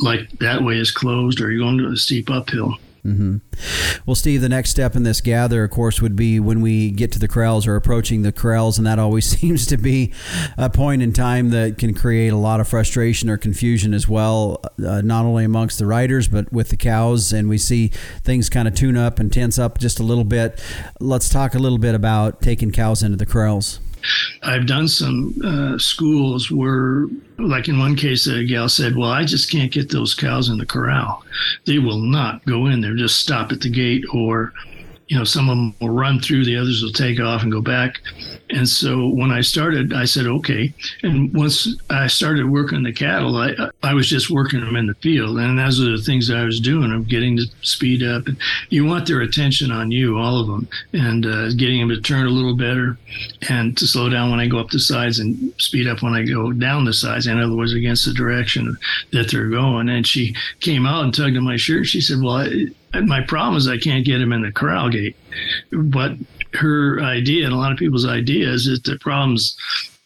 [0.00, 2.76] like that way is closed or you're going to a steep uphill.
[3.04, 3.36] Mm-hmm.
[4.06, 7.12] Well, Steve, the next step in this gather, of course, would be when we get
[7.12, 10.12] to the corrals or approaching the corrals, and that always seems to be
[10.56, 14.60] a point in time that can create a lot of frustration or confusion as well,
[14.84, 17.32] uh, not only amongst the riders but with the cows.
[17.32, 17.88] And we see
[18.22, 20.62] things kind of tune up and tense up just a little bit.
[21.00, 23.80] Let's talk a little bit about taking cows into the corrals.
[24.42, 27.06] I've done some uh, schools where,
[27.38, 30.58] like in one case, a gal said, Well, I just can't get those cows in
[30.58, 31.24] the corral.
[31.66, 34.52] They will not go in there, just stop at the gate or
[35.08, 37.62] you know, some of them will run through, the others will take off and go
[37.62, 37.96] back.
[38.50, 40.72] And so when I started, I said, okay.
[41.02, 44.94] And once I started working the cattle, I, I was just working them in the
[44.94, 45.38] field.
[45.38, 46.92] And those are the things I was doing.
[46.92, 48.26] I'm getting to speed up.
[48.26, 48.36] And
[48.68, 52.26] you want their attention on you, all of them, and uh, getting them to turn
[52.26, 52.98] a little better
[53.48, 56.22] and to slow down when I go up the sides and speed up when I
[56.22, 57.26] go down the sides.
[57.26, 58.76] In other words, against the direction
[59.12, 59.88] that they're going.
[59.88, 61.86] And she came out and tugged at my shirt.
[61.86, 65.16] She said, well, I, my problem is I can't get him in the corral gate.
[65.70, 66.12] But
[66.54, 69.56] her idea and a lot of people's idea is that the problem's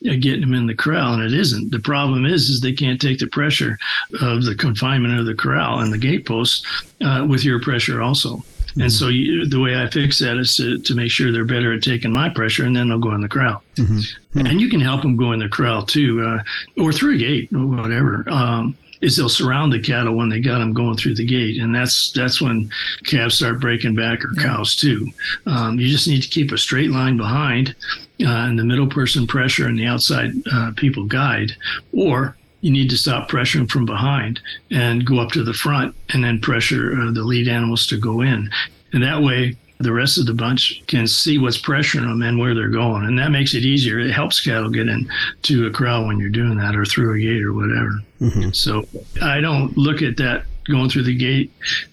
[0.03, 1.71] getting them in the corral, and it isn't.
[1.71, 3.79] The problem is, is they can't take the pressure
[4.21, 6.67] of the confinement of the corral and the gate post
[7.05, 8.37] uh, with your pressure also.
[8.73, 8.81] Mm-hmm.
[8.81, 11.73] And so you, the way I fix that is to, to make sure they're better
[11.75, 13.63] at taking my pressure, and then they'll go in the corral.
[13.77, 13.99] Mm-hmm.
[13.99, 14.47] Mm-hmm.
[14.47, 16.43] And you can help them go in the corral too, uh,
[16.83, 18.25] or through a gate or whatever.
[18.29, 21.75] Um, is they'll surround the cattle when they got them going through the gate, and
[21.75, 22.71] that's that's when
[23.05, 25.09] calves start breaking back or cows too.
[25.47, 27.75] Um, you just need to keep a straight line behind,
[28.21, 31.53] uh, and the middle person pressure and the outside uh, people guide,
[31.93, 36.23] or you need to stop pressuring from behind and go up to the front and
[36.23, 38.49] then pressure uh, the lead animals to go in.
[38.93, 42.55] And that way, the rest of the bunch can see what's pressuring them and where
[42.55, 43.05] they're going.
[43.05, 43.99] And that makes it easier.
[43.99, 47.43] It helps cattle get into a corral when you're doing that or through a gate
[47.43, 48.01] or whatever.
[48.21, 48.51] Mm-hmm.
[48.51, 48.85] So
[49.21, 51.53] I don't look at that going through the gate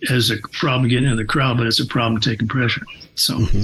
[0.10, 2.82] as a problem getting in the crowd, but it's a problem taking pressure.
[3.16, 3.64] So, mm-hmm.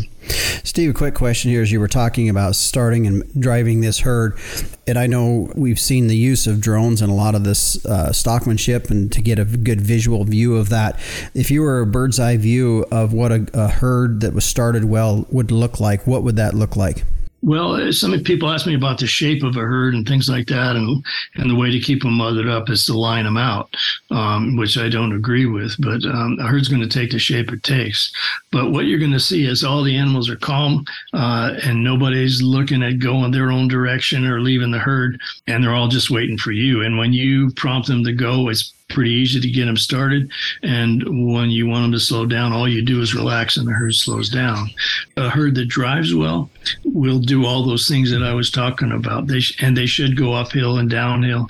[0.66, 4.38] Steve, a quick question here as you were talking about starting and driving this herd.
[4.86, 8.10] And I know we've seen the use of drones and a lot of this uh,
[8.10, 11.00] stockmanship and to get a good visual view of that.
[11.34, 14.86] If you were a bird's eye view of what a, a herd that was started
[14.86, 17.04] well would look like, what would that look like?
[17.46, 20.76] Well, some people ask me about the shape of a herd and things like that,
[20.76, 21.06] and
[21.36, 23.70] and the way to keep them mothered up is to line them out,
[24.10, 25.76] um, which I don't agree with.
[25.78, 28.12] But um, a herd's going to take the shape it takes.
[28.52, 32.42] But what you're going to see is all the animals are calm, uh, and nobody's
[32.42, 36.40] looking at going their own direction or leaving the herd, and they're all just waiting
[36.40, 36.82] for you.
[36.82, 40.30] And when you prompt them to go, it's pretty easy to get them started.
[40.62, 43.72] And when you want them to slow down, all you do is relax and the
[43.72, 44.70] herd slows down.
[45.18, 46.50] A herd that drives well
[46.84, 49.28] will do all those things that I was talking about.
[49.28, 51.48] They sh- and they should go uphill and downhill.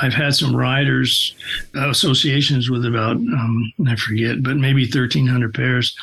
[0.00, 1.34] I've had some riders
[1.74, 5.96] associations with about um, I forget, but maybe 1,300 pairs,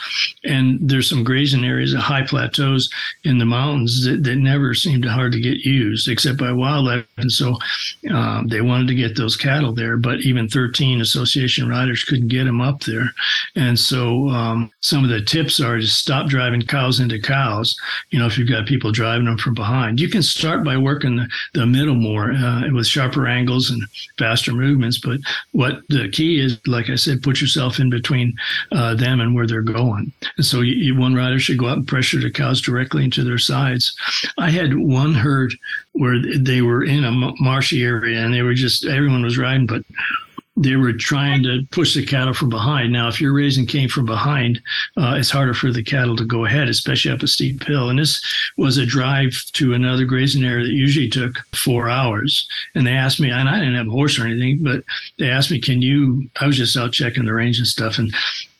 [0.43, 2.89] and there's some grazing areas, high plateaus
[3.23, 7.05] in the mountains that, that never seem hard to get used except by wildlife.
[7.17, 7.57] And so
[8.11, 12.27] um, they wanted to get those cattle there, but even 13 13 association riders couldn't
[12.27, 13.09] get them up there.
[13.55, 17.75] And so um, some of the tips are to stop driving cows into cows.
[18.11, 21.15] You know, if you've got people driving them from behind, you can start by working
[21.15, 23.81] the, the middle more uh, with sharper angles and
[24.19, 24.99] faster movements.
[24.99, 25.21] But
[25.53, 28.35] what the key is, like I said, put yourself in between
[28.71, 30.11] uh, them and where they're going.
[30.37, 33.23] And so you, you, one rider should go out and pressure the cows directly into
[33.23, 33.95] their sides.
[34.37, 35.55] I had one herd
[35.93, 39.83] where they were in a marshy area and they were just everyone was riding, but
[40.59, 42.91] they were trying to push the cattle from behind.
[42.91, 44.61] Now, if you're raising Cain from behind,
[44.97, 47.89] uh, it's harder for the cattle to go ahead, especially up a steep hill.
[47.89, 48.21] And this
[48.57, 52.45] was a drive to another grazing area that usually took four hours.
[52.75, 54.83] And they asked me, and I didn't have a horse or anything, but
[55.17, 58.13] they asked me, "Can you?" I was just out checking the range and stuff, and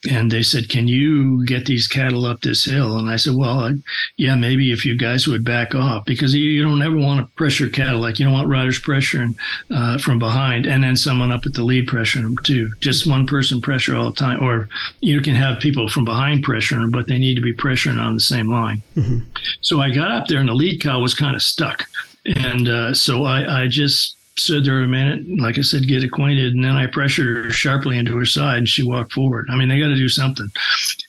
[0.10, 3.60] and they said, "Can you get these cattle up this hill?" And I said, "Well,
[3.60, 3.74] I,
[4.18, 7.36] yeah, maybe if you guys would back off because you, you don't ever want to
[7.36, 9.36] pressure cattle like you don't want riders pressuring
[9.72, 12.72] uh, from behind and then someone up at the lead pressuring them too.
[12.80, 14.70] Just one person pressure all the time, or
[15.02, 18.14] you can have people from behind pressuring them, but they need to be pressuring on
[18.14, 19.20] the same line." Mm-hmm.
[19.62, 21.86] So I got up there, and the lead cow was kind of stuck,
[22.26, 26.54] and uh, so I, I just stood there a minute, like I said, get acquainted,
[26.54, 29.48] and then I pressured her sharply into her side, and she walked forward.
[29.50, 30.50] I mean, they got to do something,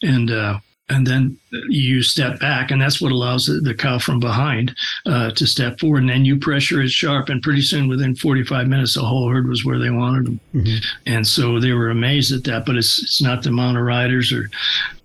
[0.03, 0.59] and uh,
[0.91, 1.39] and then
[1.69, 4.75] you step back, and that's what allows the cow from behind
[5.07, 6.01] uh, to step forward.
[6.01, 9.49] And then you pressure it sharp, and pretty soon, within 45 minutes, the whole herd
[9.49, 10.41] was where they wanted them.
[10.55, 10.85] Mm-hmm.
[11.07, 12.67] And so they were amazed at that.
[12.67, 14.51] But it's it's not the amount of riders or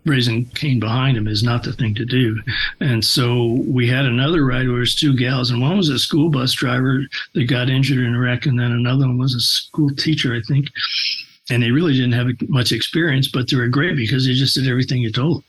[0.06, 2.40] raising Cain behind him is not the thing to do.
[2.80, 6.00] And so we had another ride where it was two gals, and one was a
[6.00, 9.40] school bus driver that got injured in a wreck, and then another one was a
[9.40, 10.68] school teacher, I think.
[11.50, 14.68] And they really didn't have much experience, but they were great because they just did
[14.68, 15.44] everything you told.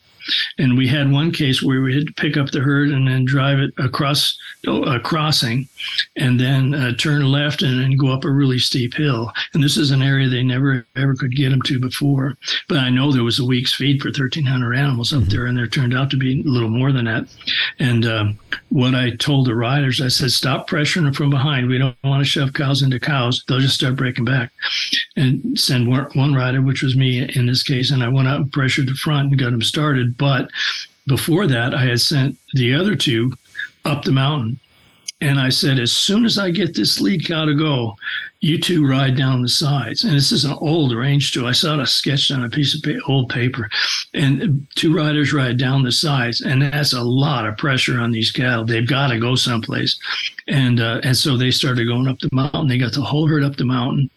[0.58, 3.24] And we had one case where we had to pick up the herd and then
[3.24, 5.68] drive it across a crossing
[6.16, 9.32] and then uh, turn left and then go up a really steep hill.
[9.54, 12.36] And this is an area they never ever could get them to before.
[12.68, 15.66] But I know there was a week's feed for 1,300 animals up there, and there
[15.66, 17.28] turned out to be a little more than that.
[17.78, 21.68] And um, what I told the riders, I said, stop pressuring them from behind.
[21.68, 23.44] We don't want to shove cows into cows.
[23.46, 24.52] They'll just start breaking back.
[25.16, 28.52] And send one rider, which was me in this case, and I went out and
[28.52, 30.50] pressured the front and got them started but
[31.07, 33.33] before that, I had sent the other two
[33.85, 34.59] up the mountain.
[35.22, 37.97] And I said, as soon as I get this lead cow to go,
[38.40, 40.05] you two ride down the sides.
[40.05, 41.47] And this is an old range too.
[41.47, 43.70] I saw it sketched on a piece of old paper.
[44.12, 46.43] And two riders ride down the sides.
[46.43, 48.66] And that's a lot of pressure on these cattle.
[48.66, 49.99] They've got to go someplace.
[50.49, 52.68] And, uh, and so they started going up the mountain.
[52.68, 54.11] They got the whole herd up the mountain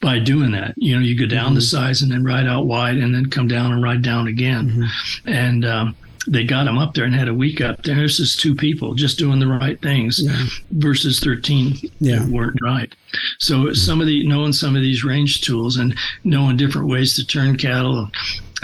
[0.00, 0.74] by doing that.
[0.76, 1.54] You know, you go down mm-hmm.
[1.56, 4.70] the sides and then ride out wide and then come down and ride down again.
[4.70, 5.28] Mm-hmm.
[5.28, 5.96] And, um,
[6.26, 7.96] they got him up there and had a week up there.
[7.96, 10.46] This is two people just doing the right things yeah.
[10.70, 12.18] versus 13 yeah.
[12.18, 12.94] that weren't right.
[13.38, 17.26] So some of the knowing some of these range tools and knowing different ways to
[17.26, 18.08] turn cattle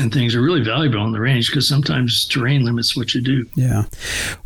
[0.00, 3.46] and things are really valuable on the range because sometimes terrain limits what you do.
[3.54, 3.84] Yeah.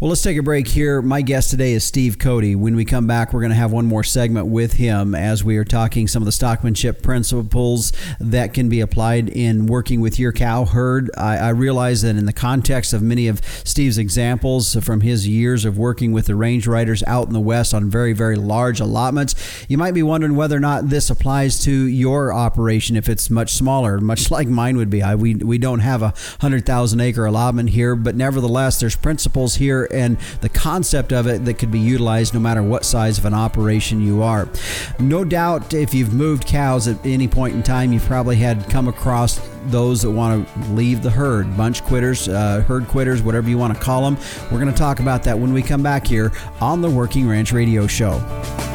[0.01, 1.01] Well, let's take a break here.
[1.01, 2.57] My guest today is Steve Cote.
[2.57, 5.57] When we come back, we're going to have one more segment with him as we
[5.57, 10.33] are talking some of the stockmanship principles that can be applied in working with your
[10.33, 11.11] cow herd.
[11.17, 15.65] I, I realize that in the context of many of Steve's examples from his years
[15.65, 19.65] of working with the range riders out in the West on very, very large allotments,
[19.69, 23.53] you might be wondering whether or not this applies to your operation if it's much
[23.53, 25.03] smaller, much like mine would be.
[25.03, 29.89] I, we, we don't have a 100,000 acre allotment here, but nevertheless, there's principles here
[29.93, 33.35] and the concept of it that could be utilized no matter what size of an
[33.35, 34.49] operation you are.
[34.99, 38.89] No doubt, if you've moved cows at any point in time, you've probably had come
[38.89, 43.59] across those that want to leave the herd, bunch quitters, uh, herd quitters, whatever you
[43.59, 44.17] want to call them.
[44.51, 47.53] We're going to talk about that when we come back here on the Working Ranch
[47.53, 48.74] Radio Show.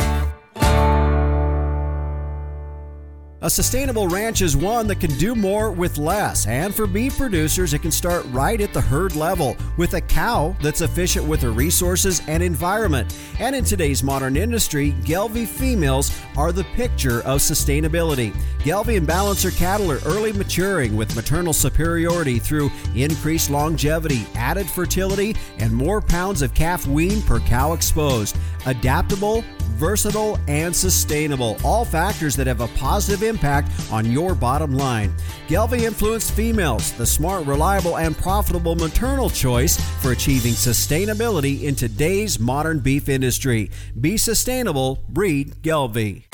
[3.49, 6.45] A sustainable ranch is one that can do more with less.
[6.45, 10.55] And for beef producers, it can start right at the herd level with a cow
[10.61, 13.17] that's efficient with her resources and environment.
[13.39, 18.35] And in today's modern industry, Gelbvieh females are the picture of sustainability.
[18.59, 25.35] Gelbvieh and Balancer cattle are early maturing with maternal superiority through increased longevity, added fertility,
[25.57, 28.37] and more pounds of calf wean per cow exposed.
[28.67, 31.57] Adaptable, versatile, and sustainable.
[31.63, 35.13] All factors that have a positive impact on your bottom line.
[35.47, 42.39] Gelbvieh influenced females, the smart, reliable, and profitable maternal choice for achieving sustainability in today's
[42.39, 43.71] modern beef industry.
[43.99, 46.28] Be sustainable, breed Gelbvieh.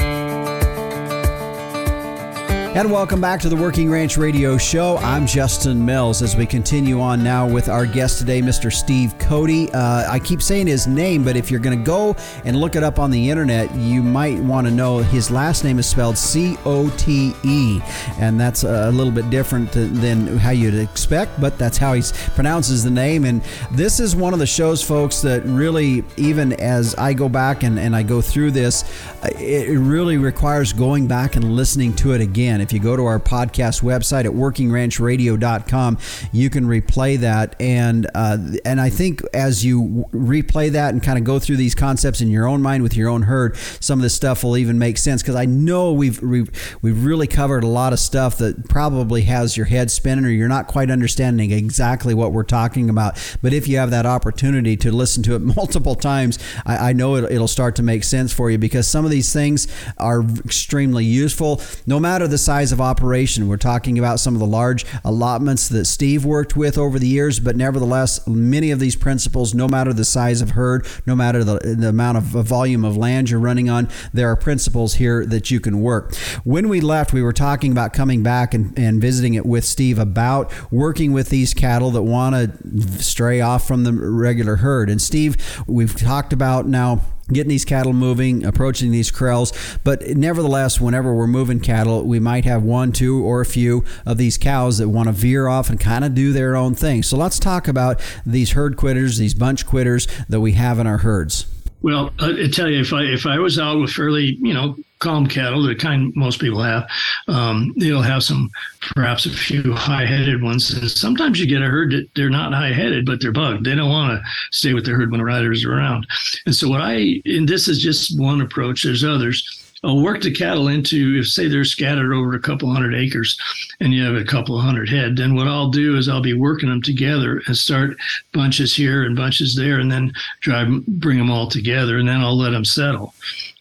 [2.75, 4.97] And welcome back to the Working Ranch Radio Show.
[4.97, 8.69] I'm Justin Mills as we continue on now with our guest today, Mr.
[8.69, 9.73] Steve Cote.
[9.73, 12.83] Uh, I keep saying his name, but if you're going to go and look it
[12.83, 16.57] up on the internet, you might want to know his last name is spelled C
[16.65, 17.79] O T E,
[18.19, 22.03] and that's a little bit different than how you'd expect, but that's how he
[22.33, 23.23] pronounces the name.
[23.23, 27.63] And this is one of the shows, folks, that really, even as I go back
[27.63, 28.83] and, and I go through this,
[29.23, 33.19] it really requires going back and listening to it again if you go to our
[33.19, 35.97] podcast website at workingranchradio.com,
[36.31, 37.55] you can replay that.
[37.61, 41.75] And uh, and I think as you replay that and kind of go through these
[41.75, 44.79] concepts in your own mind with your own herd, some of this stuff will even
[44.79, 46.49] make sense because I know we've, we've
[46.81, 50.47] we've really covered a lot of stuff that probably has your head spinning or you're
[50.47, 53.37] not quite understanding exactly what we're talking about.
[53.41, 57.15] But if you have that opportunity to listen to it multiple times, I, I know
[57.15, 61.05] it, it'll start to make sense for you because some of these things are extremely
[61.05, 63.49] useful, no matter the size size of operation.
[63.49, 67.37] We're talking about some of the large allotments that Steve worked with over the years,
[67.37, 71.59] but nevertheless, many of these principles, no matter the size of herd, no matter the,
[71.59, 75.59] the amount of volume of land you're running on, there are principles here that you
[75.59, 76.15] can work.
[76.45, 79.99] When we left, we were talking about coming back and, and visiting it with Steve
[79.99, 84.89] about working with these cattle that want to stray off from the regular herd.
[84.89, 85.35] And Steve,
[85.67, 87.01] we've talked about now
[87.31, 89.51] getting these cattle moving, approaching these corrals.
[89.83, 94.17] But nevertheless, whenever we're moving cattle, we might have one, two, or a few of
[94.17, 97.03] these cows that want to veer off and kind of do their own thing.
[97.03, 100.99] So let's talk about these herd quitters, these bunch quitters that we have in our
[100.99, 101.47] herds.
[101.81, 105.27] Well, I tell you, if I if I was out with fairly, you know, calm
[105.27, 106.87] cattle, the kind most people have,
[107.27, 108.49] um, they'll have some,
[108.81, 110.71] perhaps a few high-headed ones.
[110.71, 113.65] And sometimes you get a herd that they're not high-headed, but they're bugged.
[113.65, 116.07] They don't want to stay with their herd when the riders are around.
[116.45, 118.83] And so what I, and this is just one approach.
[118.83, 119.64] There's others.
[119.85, 123.39] I'll work the cattle into, if say they're scattered over a couple hundred acres
[123.79, 126.69] and you have a couple hundred head, then what I'll do is I'll be working
[126.69, 127.95] them together and start
[128.33, 130.11] bunches here and bunches there and then
[130.41, 133.13] drive, bring them all together and then I'll let them settle.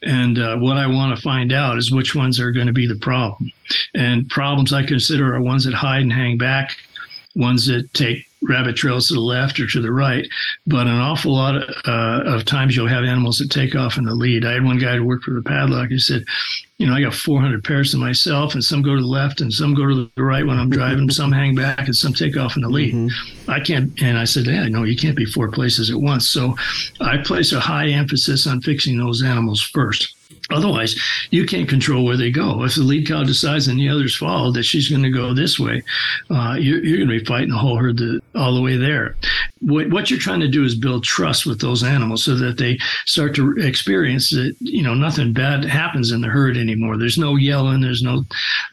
[0.02, 2.86] And uh, what I want to find out is which ones are going to be
[2.86, 3.52] the problem.
[3.94, 6.76] And problems I consider are ones that hide and hang back,
[7.34, 10.26] ones that take rabbit trails to the left or to the right,
[10.66, 14.04] but an awful lot of, uh, of times you'll have animals that take off in
[14.04, 14.44] the lead.
[14.44, 16.24] I had one guy who worked for the padlock He said,
[16.78, 19.52] you know, I got 400 pairs to myself, and some go to the left and
[19.52, 21.08] some go to the right when I'm driving.
[21.08, 22.94] some hang back and some take off in the lead.
[22.94, 23.50] Mm-hmm.
[23.50, 26.28] I can't, and I said, yeah, no, you can't be four places at once.
[26.28, 26.56] So
[27.00, 30.14] I place a high emphasis on fixing those animals first.
[30.50, 30.94] Otherwise,
[31.30, 32.64] you can't control where they go.
[32.64, 35.58] If the lead cow decides and the others follow that she's going to go this
[35.58, 35.82] way,
[36.30, 37.98] uh, you're, you're, going to be fighting the whole herd
[38.34, 39.16] all the way there.
[39.60, 42.78] What, what, you're trying to do is build trust with those animals so that they
[43.06, 46.98] start to experience that you know nothing bad happens in the herd anymore.
[46.98, 47.80] There's no yelling.
[47.80, 48.24] There's no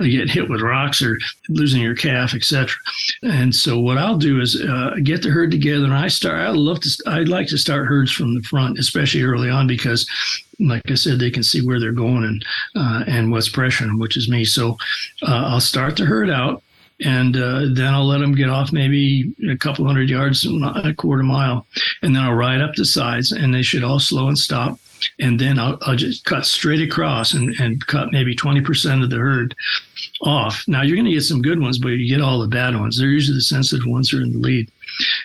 [0.02, 2.76] you get hit with rocks or losing your calf, etc.
[3.24, 6.36] And so what I'll do is uh, get the herd together, and I start.
[6.36, 7.04] I love to.
[7.08, 10.06] I'd like to start herds from the front, especially early on, because
[10.62, 12.46] like I said, they can see where they're going and
[12.76, 14.46] uh, and what's pressuring, which is me.
[14.46, 14.78] So
[15.24, 16.64] uh, I'll start the herd out,
[17.04, 21.24] and uh, then I'll let them get off maybe a couple hundred yards, a quarter
[21.24, 21.66] mile,
[22.02, 24.80] and then I'll ride up the sides, and they should all slow and stop.
[25.20, 29.18] And then I'll, I'll just cut straight across and, and cut maybe 20% of the
[29.18, 29.56] herd
[30.22, 30.64] off.
[30.68, 33.00] Now you're going to get some good ones, but you get all the bad ones.
[33.00, 34.70] They're usually the sensitive ones are in the lead.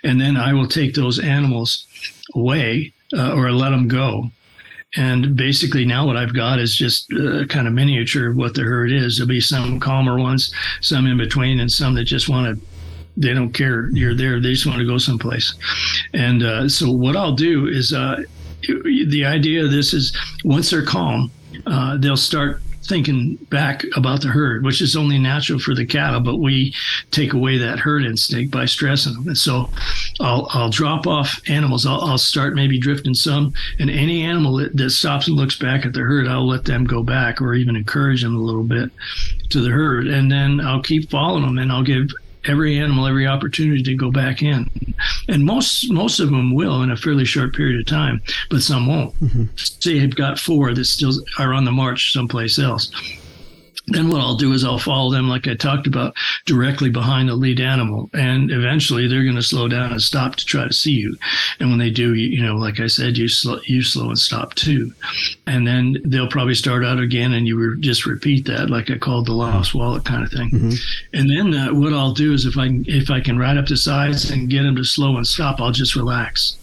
[0.03, 1.87] And then I will take those animals
[2.35, 4.31] away uh, or let them go
[4.95, 8.63] and basically now what I've got is just uh, kind of miniature of what the
[8.63, 9.17] herd is.
[9.17, 12.67] There'll be some calmer ones, some in between, and some that just want to
[13.19, 13.89] they don't care.
[13.91, 14.41] You're there.
[14.41, 15.55] They just want to go someplace.
[16.13, 18.23] And uh, so what i'll do is uh,
[18.63, 21.31] the idea of this is once they're calm
[21.67, 26.21] uh, they'll start thinking back about the herd, which is only natural for the cattle,
[26.21, 26.75] but we
[27.11, 29.29] take away that herd instinct by stressing them.
[29.29, 29.71] And so
[30.21, 31.87] I'll, I'll drop off animals.
[31.87, 35.85] I'll, I'll start maybe drifting some, and any animal that, that stops and looks back
[35.85, 38.91] at the herd, I'll let them go back or even encourage them a little bit
[39.51, 40.07] to the herd.
[40.07, 42.11] And then I'll keep following them and I'll give
[42.49, 44.71] every animal every opportunity to go back in.
[45.29, 48.87] And most most of them will in a fairly short period of time but some
[48.87, 49.15] won't.
[49.21, 49.45] Mm-hmm.
[49.57, 52.91] say you've got four that still are on the march someplace else
[53.89, 57.37] then what I'll do is I'll follow them, like I talked about, directly behind the
[57.37, 58.11] lead animal.
[58.15, 61.17] And eventually they're going to slow down and stop to try to see you.
[61.61, 64.19] And when they do, you, you know, like I said, you slow, you slow and
[64.19, 64.93] stop too.
[65.47, 68.99] And then they'll probably start out again and you re- just repeat that, like I
[68.99, 70.51] called the lost wallet kind of thing.
[70.51, 71.19] Mm-hmm.
[71.19, 73.77] And then uh, what I'll do is if I, if I can ride up the
[73.77, 76.57] sides and get them to slow and stop, I'll just relax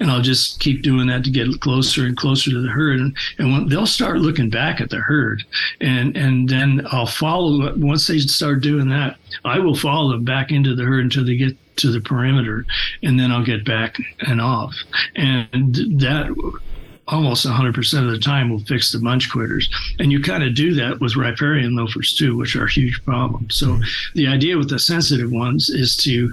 [0.00, 3.00] and I'll just keep doing that to get closer and closer to the herd.
[3.00, 5.42] And, and when, they'll start looking back at the herd,
[5.80, 7.74] and and then I'll follow.
[7.76, 11.36] Once they start doing that, I will follow them back into the herd until they
[11.36, 12.66] get to the perimeter,
[13.02, 14.74] and then I'll get back and off.
[15.16, 16.34] And that
[17.10, 19.68] almost 100% of the time will fix the bunch quitters.
[19.98, 23.50] And you kind of do that with riparian loafers too, which are a huge problem.
[23.50, 23.82] So mm-hmm.
[24.14, 26.32] the idea with the sensitive ones is to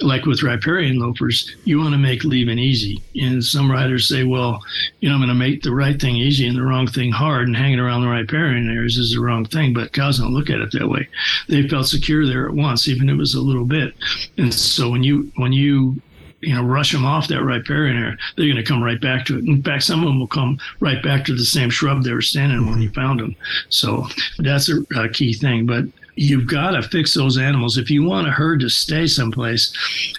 [0.00, 3.02] like with riparian loafers, you want to make leaving easy.
[3.20, 4.62] And some riders say, well,
[5.00, 7.46] you know, I'm going to make the right thing easy and the wrong thing hard,
[7.46, 9.72] and hanging around the riparian areas is the wrong thing.
[9.72, 11.08] But cows don't look at it that way.
[11.48, 13.94] They felt secure there at once, even if it was a little bit.
[14.38, 16.00] And so when you when you
[16.44, 19.38] you know, rush them off that riparian area, they're going to come right back to
[19.38, 19.44] it.
[19.44, 22.20] In fact, some of them will come right back to the same shrub they were
[22.20, 22.70] standing mm-hmm.
[22.70, 23.34] when you found them.
[23.70, 24.06] So
[24.38, 25.66] that's a, a key thing.
[25.66, 25.84] But
[26.16, 27.76] you've got to fix those animals.
[27.76, 29.72] If you want a herd to stay someplace,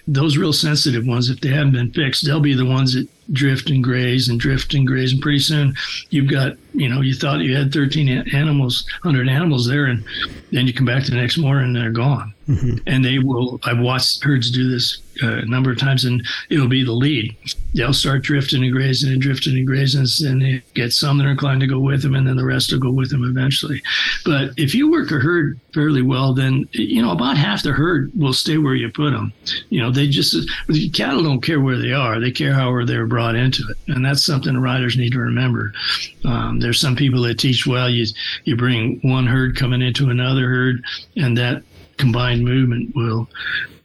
[0.08, 3.70] those real sensitive ones, if they haven't been fixed, they'll be the ones that drift
[3.70, 5.14] and graze and drift and graze.
[5.14, 5.76] And pretty soon
[6.10, 10.04] you've got, you know, you thought you had 13 animals, 100 animals there, and
[10.52, 12.34] then you come back the next morning and they're gone.
[12.48, 12.78] Mm-hmm.
[12.86, 16.68] And they will, I've watched herds do this uh, a number of times, and it'll
[16.68, 17.36] be the lead.
[17.74, 21.32] They'll start drifting and grazing and drifting and grazing, and they get some that are
[21.32, 23.82] inclined to go with them, and then the rest will go with them eventually.
[24.26, 28.12] But if you work a herd fairly well, then, you know, about half the herd
[28.16, 29.34] will stay where you put them.
[29.70, 30.36] You know, they just,
[30.68, 33.78] the cattle don't care where they are, they care how they're brought into it.
[33.88, 35.74] And that's something riders need to remember.
[36.24, 38.08] Um, there's some people that teach, well, you,
[38.44, 40.84] you bring one herd coming into another herd,
[41.16, 41.62] and that
[41.98, 43.30] combined movement will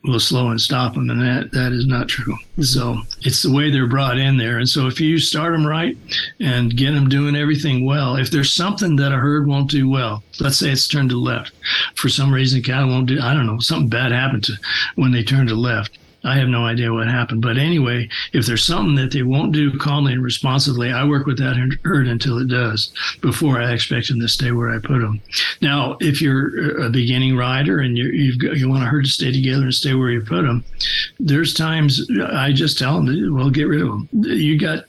[0.02, 2.32] will slow and stop them, and that that is not true.
[2.32, 2.62] Mm-hmm.
[2.62, 5.94] So it's the way they're brought in there, and so if you start them right
[6.40, 10.22] and get them doing everything well, if there's something that a herd won't do well,
[10.40, 11.52] let's say it's turned to left,
[11.96, 14.54] for some reason cattle won't do, I don't know, something bad happened to
[14.94, 15.98] when they turn to left.
[16.24, 17.42] I have no idea what happened.
[17.42, 21.38] But anyway, if there's something that they won't do calmly and responsibly, I work with
[21.38, 25.20] that herd until it does before I expect them to stay where I put them.
[25.60, 29.64] Now, if you're a beginning rider and you you want a herd to stay together
[29.64, 30.64] and stay where you put them,
[31.18, 34.08] there's times I just tell them, well, get rid of them.
[34.12, 34.84] You got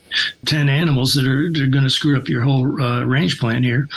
[0.45, 3.87] 10 animals that are, are going to screw up your whole uh, range plan here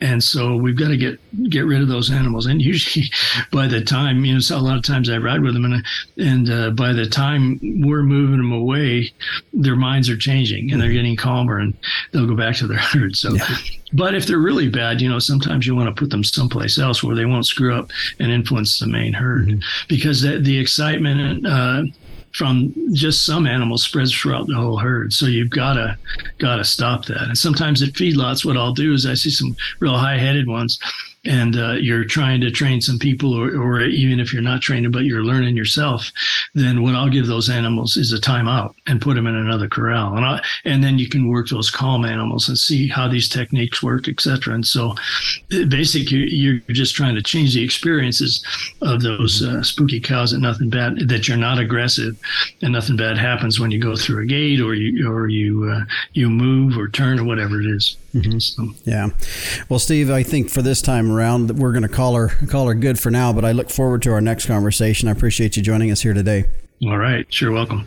[0.00, 1.18] and so we've got to get
[1.50, 3.06] get rid of those animals and usually
[3.52, 5.84] by the time you know so a lot of times i ride with them and
[6.16, 9.10] and uh, by the time we're moving them away
[9.52, 11.74] their minds are changing and they're getting calmer and
[12.12, 13.56] they'll go back to their herd so yeah.
[13.92, 17.02] but if they're really bad you know sometimes you want to put them someplace else
[17.02, 19.86] where they won't screw up and influence the main herd mm-hmm.
[19.88, 21.82] because the, the excitement and uh,
[22.32, 25.12] from just some animals spreads throughout the whole herd.
[25.12, 25.98] So you've gotta
[26.38, 27.22] gotta stop that.
[27.22, 30.78] And sometimes at feedlots, what I'll do is I see some real high headed ones
[31.24, 34.90] and uh, you're trying to train some people, or, or even if you're not training,
[34.90, 36.10] but you're learning yourself,
[36.54, 40.16] then what I'll give those animals is a timeout and put them in another corral,
[40.16, 43.82] and I, and then you can work those calm animals and see how these techniques
[43.82, 44.54] work, etc.
[44.54, 44.94] And so,
[45.48, 48.44] basically, you're just trying to change the experiences
[48.80, 50.30] of those uh, spooky cows.
[50.30, 52.18] That nothing bad, that you're not aggressive,
[52.62, 55.84] and nothing bad happens when you go through a gate or you or you uh,
[56.12, 57.96] you move or turn or whatever it is.
[58.14, 58.38] Mm-hmm.
[58.38, 58.68] So.
[58.84, 59.10] Yeah.
[59.68, 62.74] Well, Steve, I think for this time around, we're going to call her call her
[62.74, 63.32] good for now.
[63.32, 65.08] But I look forward to our next conversation.
[65.08, 66.44] I appreciate you joining us here today.
[66.82, 67.26] All right.
[67.30, 67.52] Sure.
[67.52, 67.86] Welcome.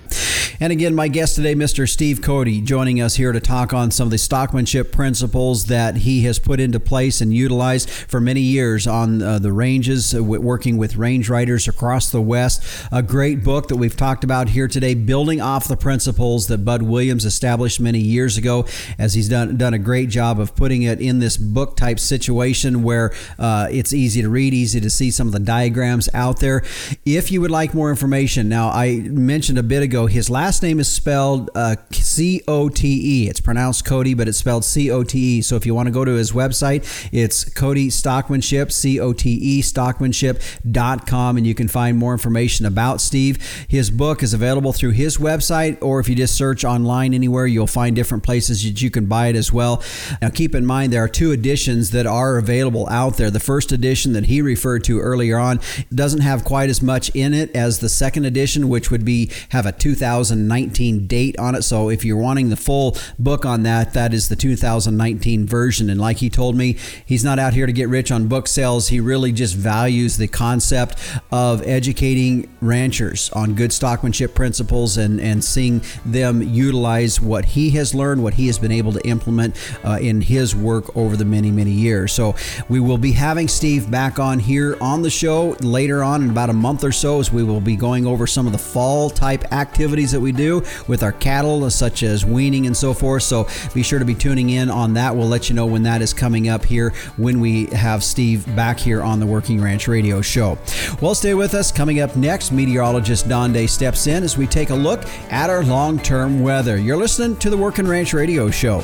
[0.60, 1.90] And again, my guest today, Mr.
[1.90, 6.24] Steve Cote, joining us here to talk on some of the stockmanship principles that he
[6.26, 10.78] has put into place and utilized for many years on uh, the ranges, uh, working
[10.78, 12.64] with range riders across the West.
[12.92, 16.84] A great book that we've talked about here today, building off the principles that Bud
[16.84, 18.66] Williams established many years ago,
[19.00, 22.84] as he's done, done a great job of putting it in this book type situation
[22.84, 26.64] where uh, it's easy to read, easy to see some of the diagrams out there.
[27.06, 30.62] If you would like more information, now I mentioned a bit ago his last last
[30.62, 33.30] name is spelled uh, C O T E.
[33.30, 35.42] It's pronounced Cody, but it's spelled C O T E.
[35.42, 39.32] So if you want to go to his website, it's Cody Stockmanship, C O T
[39.32, 43.66] E, stockmanship.com, and you can find more information about Steve.
[43.68, 47.66] His book is available through his website, or if you just search online anywhere, you'll
[47.66, 49.82] find different places that you can buy it as well.
[50.22, 53.32] Now, keep in mind, there are two editions that are available out there.
[53.32, 55.62] The first edition that he referred to earlier on
[55.92, 59.68] doesn't have quite as much in it as the second edition, which would be have
[59.68, 61.62] a 2019 date on it.
[61.62, 65.92] So if you're wanting the full book on that, that is the 2019 version.
[65.92, 68.88] And like he told me, he's not out here to get rich on book sales.
[68.88, 70.98] He really just values the concept
[71.32, 77.94] of educating ranchers on good stockmanship principles and, and seeing them utilize what he has
[77.94, 79.56] learned, what he has been able to implement
[79.86, 82.12] uh, in his work over the many, many years.
[82.12, 82.36] So
[82.70, 86.50] we will be having Steve back on here on the show later on in about
[86.50, 89.52] a month or so as we will be going over some of the fall type
[89.52, 93.24] activities that we do with our cattle, such as weaning and so forth.
[93.24, 95.16] So be sure to be tuning in on that.
[95.16, 98.80] We'll let you know when that is coming up here when we have Steve back
[98.80, 100.58] here on the Working Ranch Radio Show.
[101.02, 101.72] Well, stay with us.
[101.72, 105.64] Coming up next, meteorologist Don Day steps in as we take a look at our
[105.64, 106.78] long term weather.
[106.78, 108.84] You're listening to the Working Ranch Radio Show.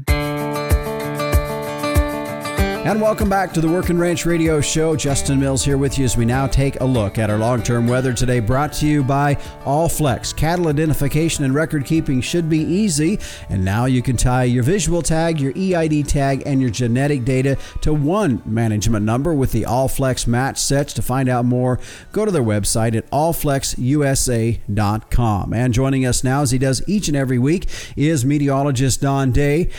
[2.83, 4.95] And welcome back to the Working Ranch Radio Show.
[4.95, 7.85] Justin Mills here with you as we now take a look at our long term
[7.85, 10.35] weather today, brought to you by Allflex.
[10.35, 13.19] Cattle identification and record keeping should be easy.
[13.49, 17.55] And now you can tie your visual tag, your EID tag, and your genetic data
[17.81, 20.91] to one management number with the Allflex match sets.
[20.93, 21.79] To find out more,
[22.11, 25.53] go to their website at allflexusa.com.
[25.53, 29.69] And joining us now, as he does each and every week, is meteorologist Don Day.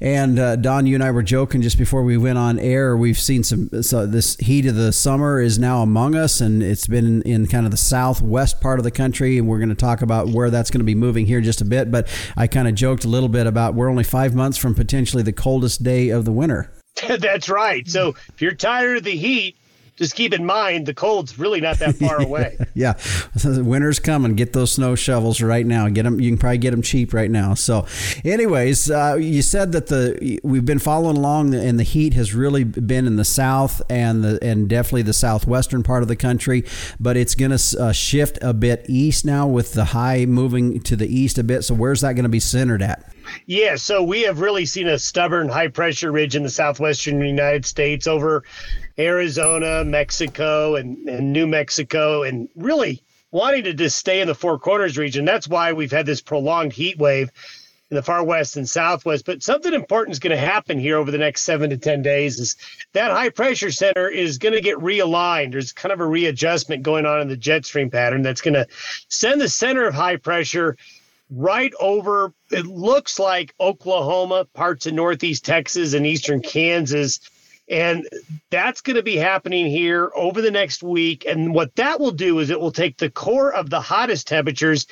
[0.00, 2.96] And uh, Don, you and I were joking just before we went on on air,
[2.96, 3.70] we've seen some.
[3.82, 7.46] So this heat of the summer is now among us, and it's been in, in
[7.46, 9.38] kind of the southwest part of the country.
[9.38, 11.64] And we're going to talk about where that's going to be moving here just a
[11.64, 11.90] bit.
[11.90, 15.22] But I kind of joked a little bit about we're only five months from potentially
[15.22, 16.72] the coldest day of the winter.
[17.18, 17.88] That's right.
[17.88, 19.56] So if you're tired of the heat,
[19.96, 22.56] just keep in mind the cold's really not that far away.
[22.74, 22.94] yeah,
[23.44, 24.34] winter's coming.
[24.34, 25.88] Get those snow shovels right now.
[25.88, 26.20] Get them.
[26.20, 27.54] You can probably get them cheap right now.
[27.54, 27.86] So,
[28.24, 32.64] anyways, uh, you said that the we've been following along, and the heat has really
[32.64, 36.64] been in the south and the and definitely the southwestern part of the country.
[36.98, 40.96] But it's going to uh, shift a bit east now with the high moving to
[40.96, 41.62] the east a bit.
[41.62, 43.12] So, where's that going to be centered at?
[43.46, 47.64] Yeah, so we have really seen a stubborn high pressure ridge in the southwestern United
[47.64, 48.44] States over
[48.98, 54.58] Arizona, Mexico, and, and New Mexico, and really wanting to just stay in the Four
[54.58, 55.24] Corners region.
[55.24, 57.30] That's why we've had this prolonged heat wave
[57.92, 59.26] in the far west and southwest.
[59.26, 62.38] But something important is going to happen here over the next seven to 10 days
[62.38, 62.56] is
[62.94, 65.52] that high pressure center is going to get realigned.
[65.52, 68.66] There's kind of a readjustment going on in the jet stream pattern that's going to
[69.08, 70.78] send the center of high pressure
[71.34, 77.20] right over, it looks like Oklahoma, parts of northeast Texas, and eastern Kansas.
[77.68, 78.08] And
[78.50, 81.24] that's going to be happening here over the next week.
[81.26, 84.86] And what that will do is it will take the core of the hottest temperatures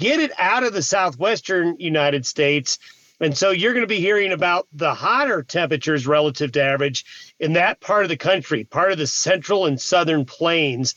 [0.00, 2.78] get it out of the southwestern United States.
[3.20, 7.04] And so you're going to be hearing about the hotter temperatures relative to average
[7.38, 10.94] in that part of the country, part of the central and southern plains.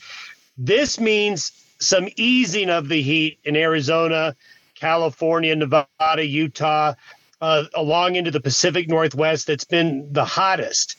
[0.57, 4.37] This means some easing of the heat in Arizona,
[4.83, 6.93] California, Nevada, Utah,
[7.39, 10.97] uh, along into the Pacific Northwest that's been the hottest.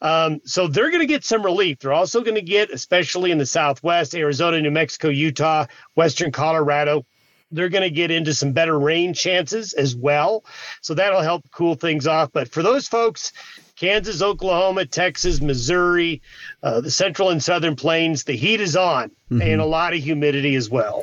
[0.00, 1.80] Um, so they're going to get some relief.
[1.80, 7.04] They're also going to get, especially in the Southwest, Arizona, New Mexico, Utah, Western Colorado,
[7.50, 10.42] they're going to get into some better rain chances as well.
[10.80, 12.30] So that'll help cool things off.
[12.32, 13.32] But for those folks,
[13.76, 16.22] Kansas, Oklahoma, Texas, Missouri,
[16.62, 19.42] uh, the central and southern plains, the heat is on mm-hmm.
[19.42, 21.02] and a lot of humidity as well.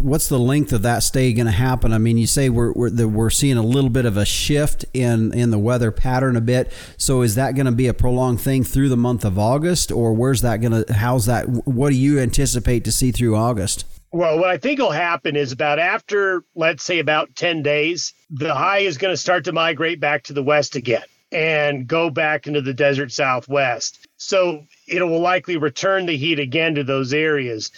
[0.00, 1.92] What's the length of that stay going to happen?
[1.92, 5.32] I mean, you say we're we're, we're seeing a little bit of a shift in
[5.34, 6.72] in the weather pattern a bit.
[6.96, 10.12] So is that going to be a prolonged thing through the month of August, or
[10.14, 10.92] where's that going to?
[10.92, 11.46] How's that?
[11.66, 13.84] What do you anticipate to see through August?
[14.10, 18.54] Well, what I think will happen is about after, let's say, about 10 days, the
[18.54, 22.46] high is going to start to migrate back to the west again and go back
[22.46, 24.06] into the desert southwest.
[24.16, 27.70] So it will likely return the heat again to those areas.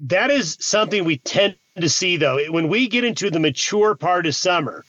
[0.00, 2.38] That is something we tend to see, though.
[2.50, 4.84] When we get into the mature part of summer,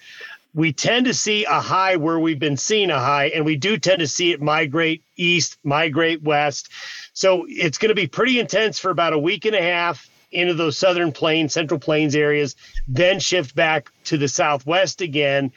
[0.53, 3.77] we tend to see a high where we've been seeing a high, and we do
[3.77, 6.69] tend to see it migrate east, migrate west.
[7.13, 10.53] So it's going to be pretty intense for about a week and a half into
[10.53, 12.55] those southern plains, central plains areas,
[12.87, 15.51] then shift back to the southwest again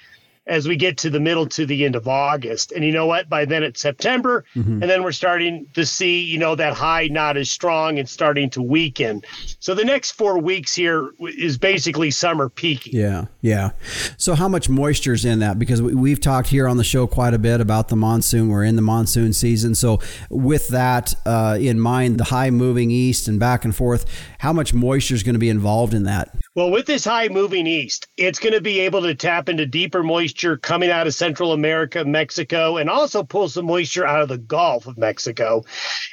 [0.47, 2.73] as we get to the middle to the end of August.
[2.73, 3.29] And you know what?
[3.29, 4.83] By then it's September, mm-hmm.
[4.83, 8.51] and then we're starting to see, you know, that high not as strong and starting
[8.51, 9.23] to weaken.
[9.61, 12.99] So the next four weeks here is basically summer peaking.
[12.99, 13.71] Yeah, yeah.
[14.17, 15.59] So how much moisture is in that?
[15.59, 18.49] Because we, have talked here on the show quite a bit about the monsoon.
[18.49, 19.75] We're in the monsoon season.
[19.75, 24.05] So with that uh, in mind, the high moving east and back and forth,
[24.41, 26.35] how much moisture is going to be involved in that?
[26.55, 30.03] Well, with this high moving east, it's going to be able to tap into deeper
[30.03, 34.37] moisture coming out of Central America, Mexico, and also pull some moisture out of the
[34.37, 35.65] Gulf of Mexico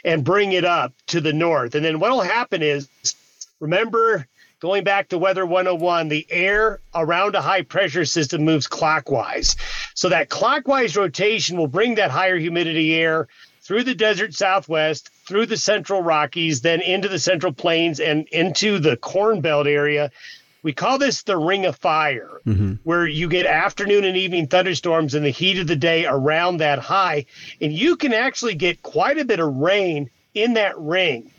[0.06, 1.76] and bring it up to the north.
[1.76, 2.88] And then what will happen is,
[3.60, 4.28] remember,
[4.62, 9.58] going back to Weather 101, the air around a high pressure system moves clockwise.
[9.94, 13.28] So that clockwise rotation will bring that higher humidity air
[13.70, 18.80] through the desert southwest, through the central Rockies, then into the central plains and into
[18.80, 20.10] the Corn Belt area.
[20.64, 22.74] We call this the ring of fire, mm-hmm.
[22.84, 26.80] where you get afternoon and evening thunderstorms in the heat of the day around that
[26.80, 27.28] high.
[27.62, 31.30] And you can actually get quite a bit of rain in that ring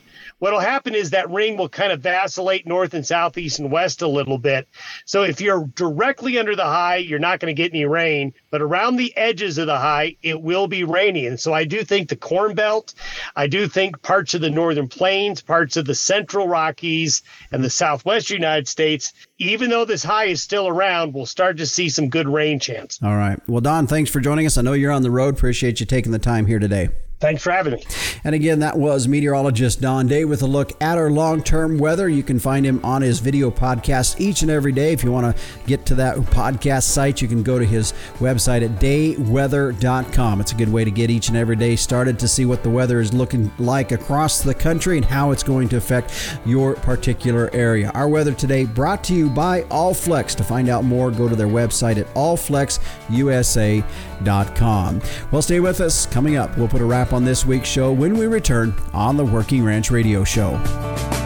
[0.41, 4.01] what'll happen is that ring will kind of vacillate north and south, east and west
[4.01, 4.67] a little bit.
[5.05, 8.59] So if you're directly under the high, you're not going to get any rain, but
[8.59, 11.27] around the edges of the high, it will be rainy.
[11.27, 12.95] And so I do think the Corn Belt,
[13.35, 17.21] I do think parts of the northern plains, parts of the central Rockies
[17.51, 21.67] and the southwest United States, even though this high is still around, we'll start to
[21.67, 22.99] see some good rain chance.
[23.03, 23.39] All right.
[23.47, 24.57] Well, Don, thanks for joining us.
[24.57, 25.35] I know you're on the road.
[25.35, 26.89] Appreciate you taking the time here today.
[27.21, 27.83] Thanks for having me.
[28.23, 32.09] And again, that was meteorologist Don Day with a look at our long term weather.
[32.09, 34.91] You can find him on his video podcast each and every day.
[34.91, 38.65] If you want to get to that podcast site, you can go to his website
[38.65, 40.41] at dayweather.com.
[40.41, 42.71] It's a good way to get each and every day started to see what the
[42.71, 47.51] weather is looking like across the country and how it's going to affect your particular
[47.53, 47.91] area.
[47.93, 50.35] Our weather today brought to you by Allflex.
[50.37, 55.01] To find out more, go to their website at allflexusa.com.
[55.31, 56.05] Well, stay with us.
[56.07, 59.25] Coming up, we'll put a wrap on this week's show when we return on the
[59.25, 61.20] Working Ranch Radio Show.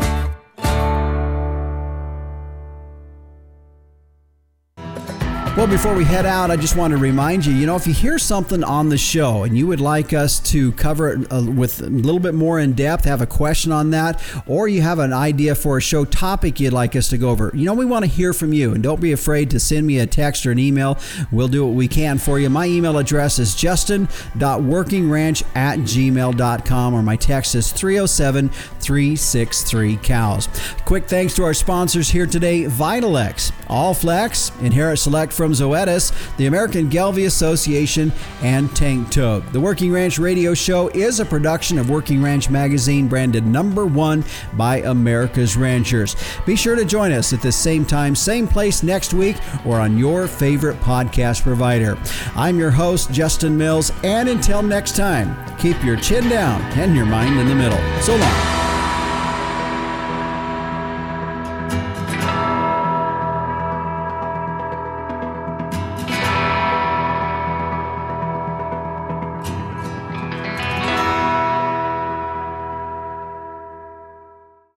[5.55, 7.93] Well, before we head out, I just want to remind you you know, if you
[7.93, 11.79] hear something on the show and you would like us to cover it uh, with
[11.79, 15.13] a little bit more in depth, have a question on that, or you have an
[15.13, 18.03] idea for a show topic you'd like us to go over, you know, we want
[18.03, 18.73] to hear from you.
[18.73, 20.99] And don't be afraid to send me a text or an email.
[21.31, 22.49] We'll do what we can for you.
[22.49, 30.49] My email address is justin.workingranch at gmail.com, or my text is 307 363 cows.
[30.83, 36.11] Quick thanks to our sponsors here today Vitalix, All Flex, Inherit Select from from Zoetis,
[36.37, 39.45] the American Gelbvieh Association, and Tank Toad.
[39.53, 44.23] The Working Ranch Radio Show is a production of Working Ranch Magazine, branded number one
[44.53, 46.15] by America's Ranchers.
[46.47, 49.37] Be sure to join us at the same time, same place next week,
[49.67, 51.95] or on your favorite podcast provider.
[52.35, 57.05] I'm your host, Justin Mills, and until next time, keep your chin down and your
[57.05, 58.01] mind in the middle.
[58.01, 58.84] So long.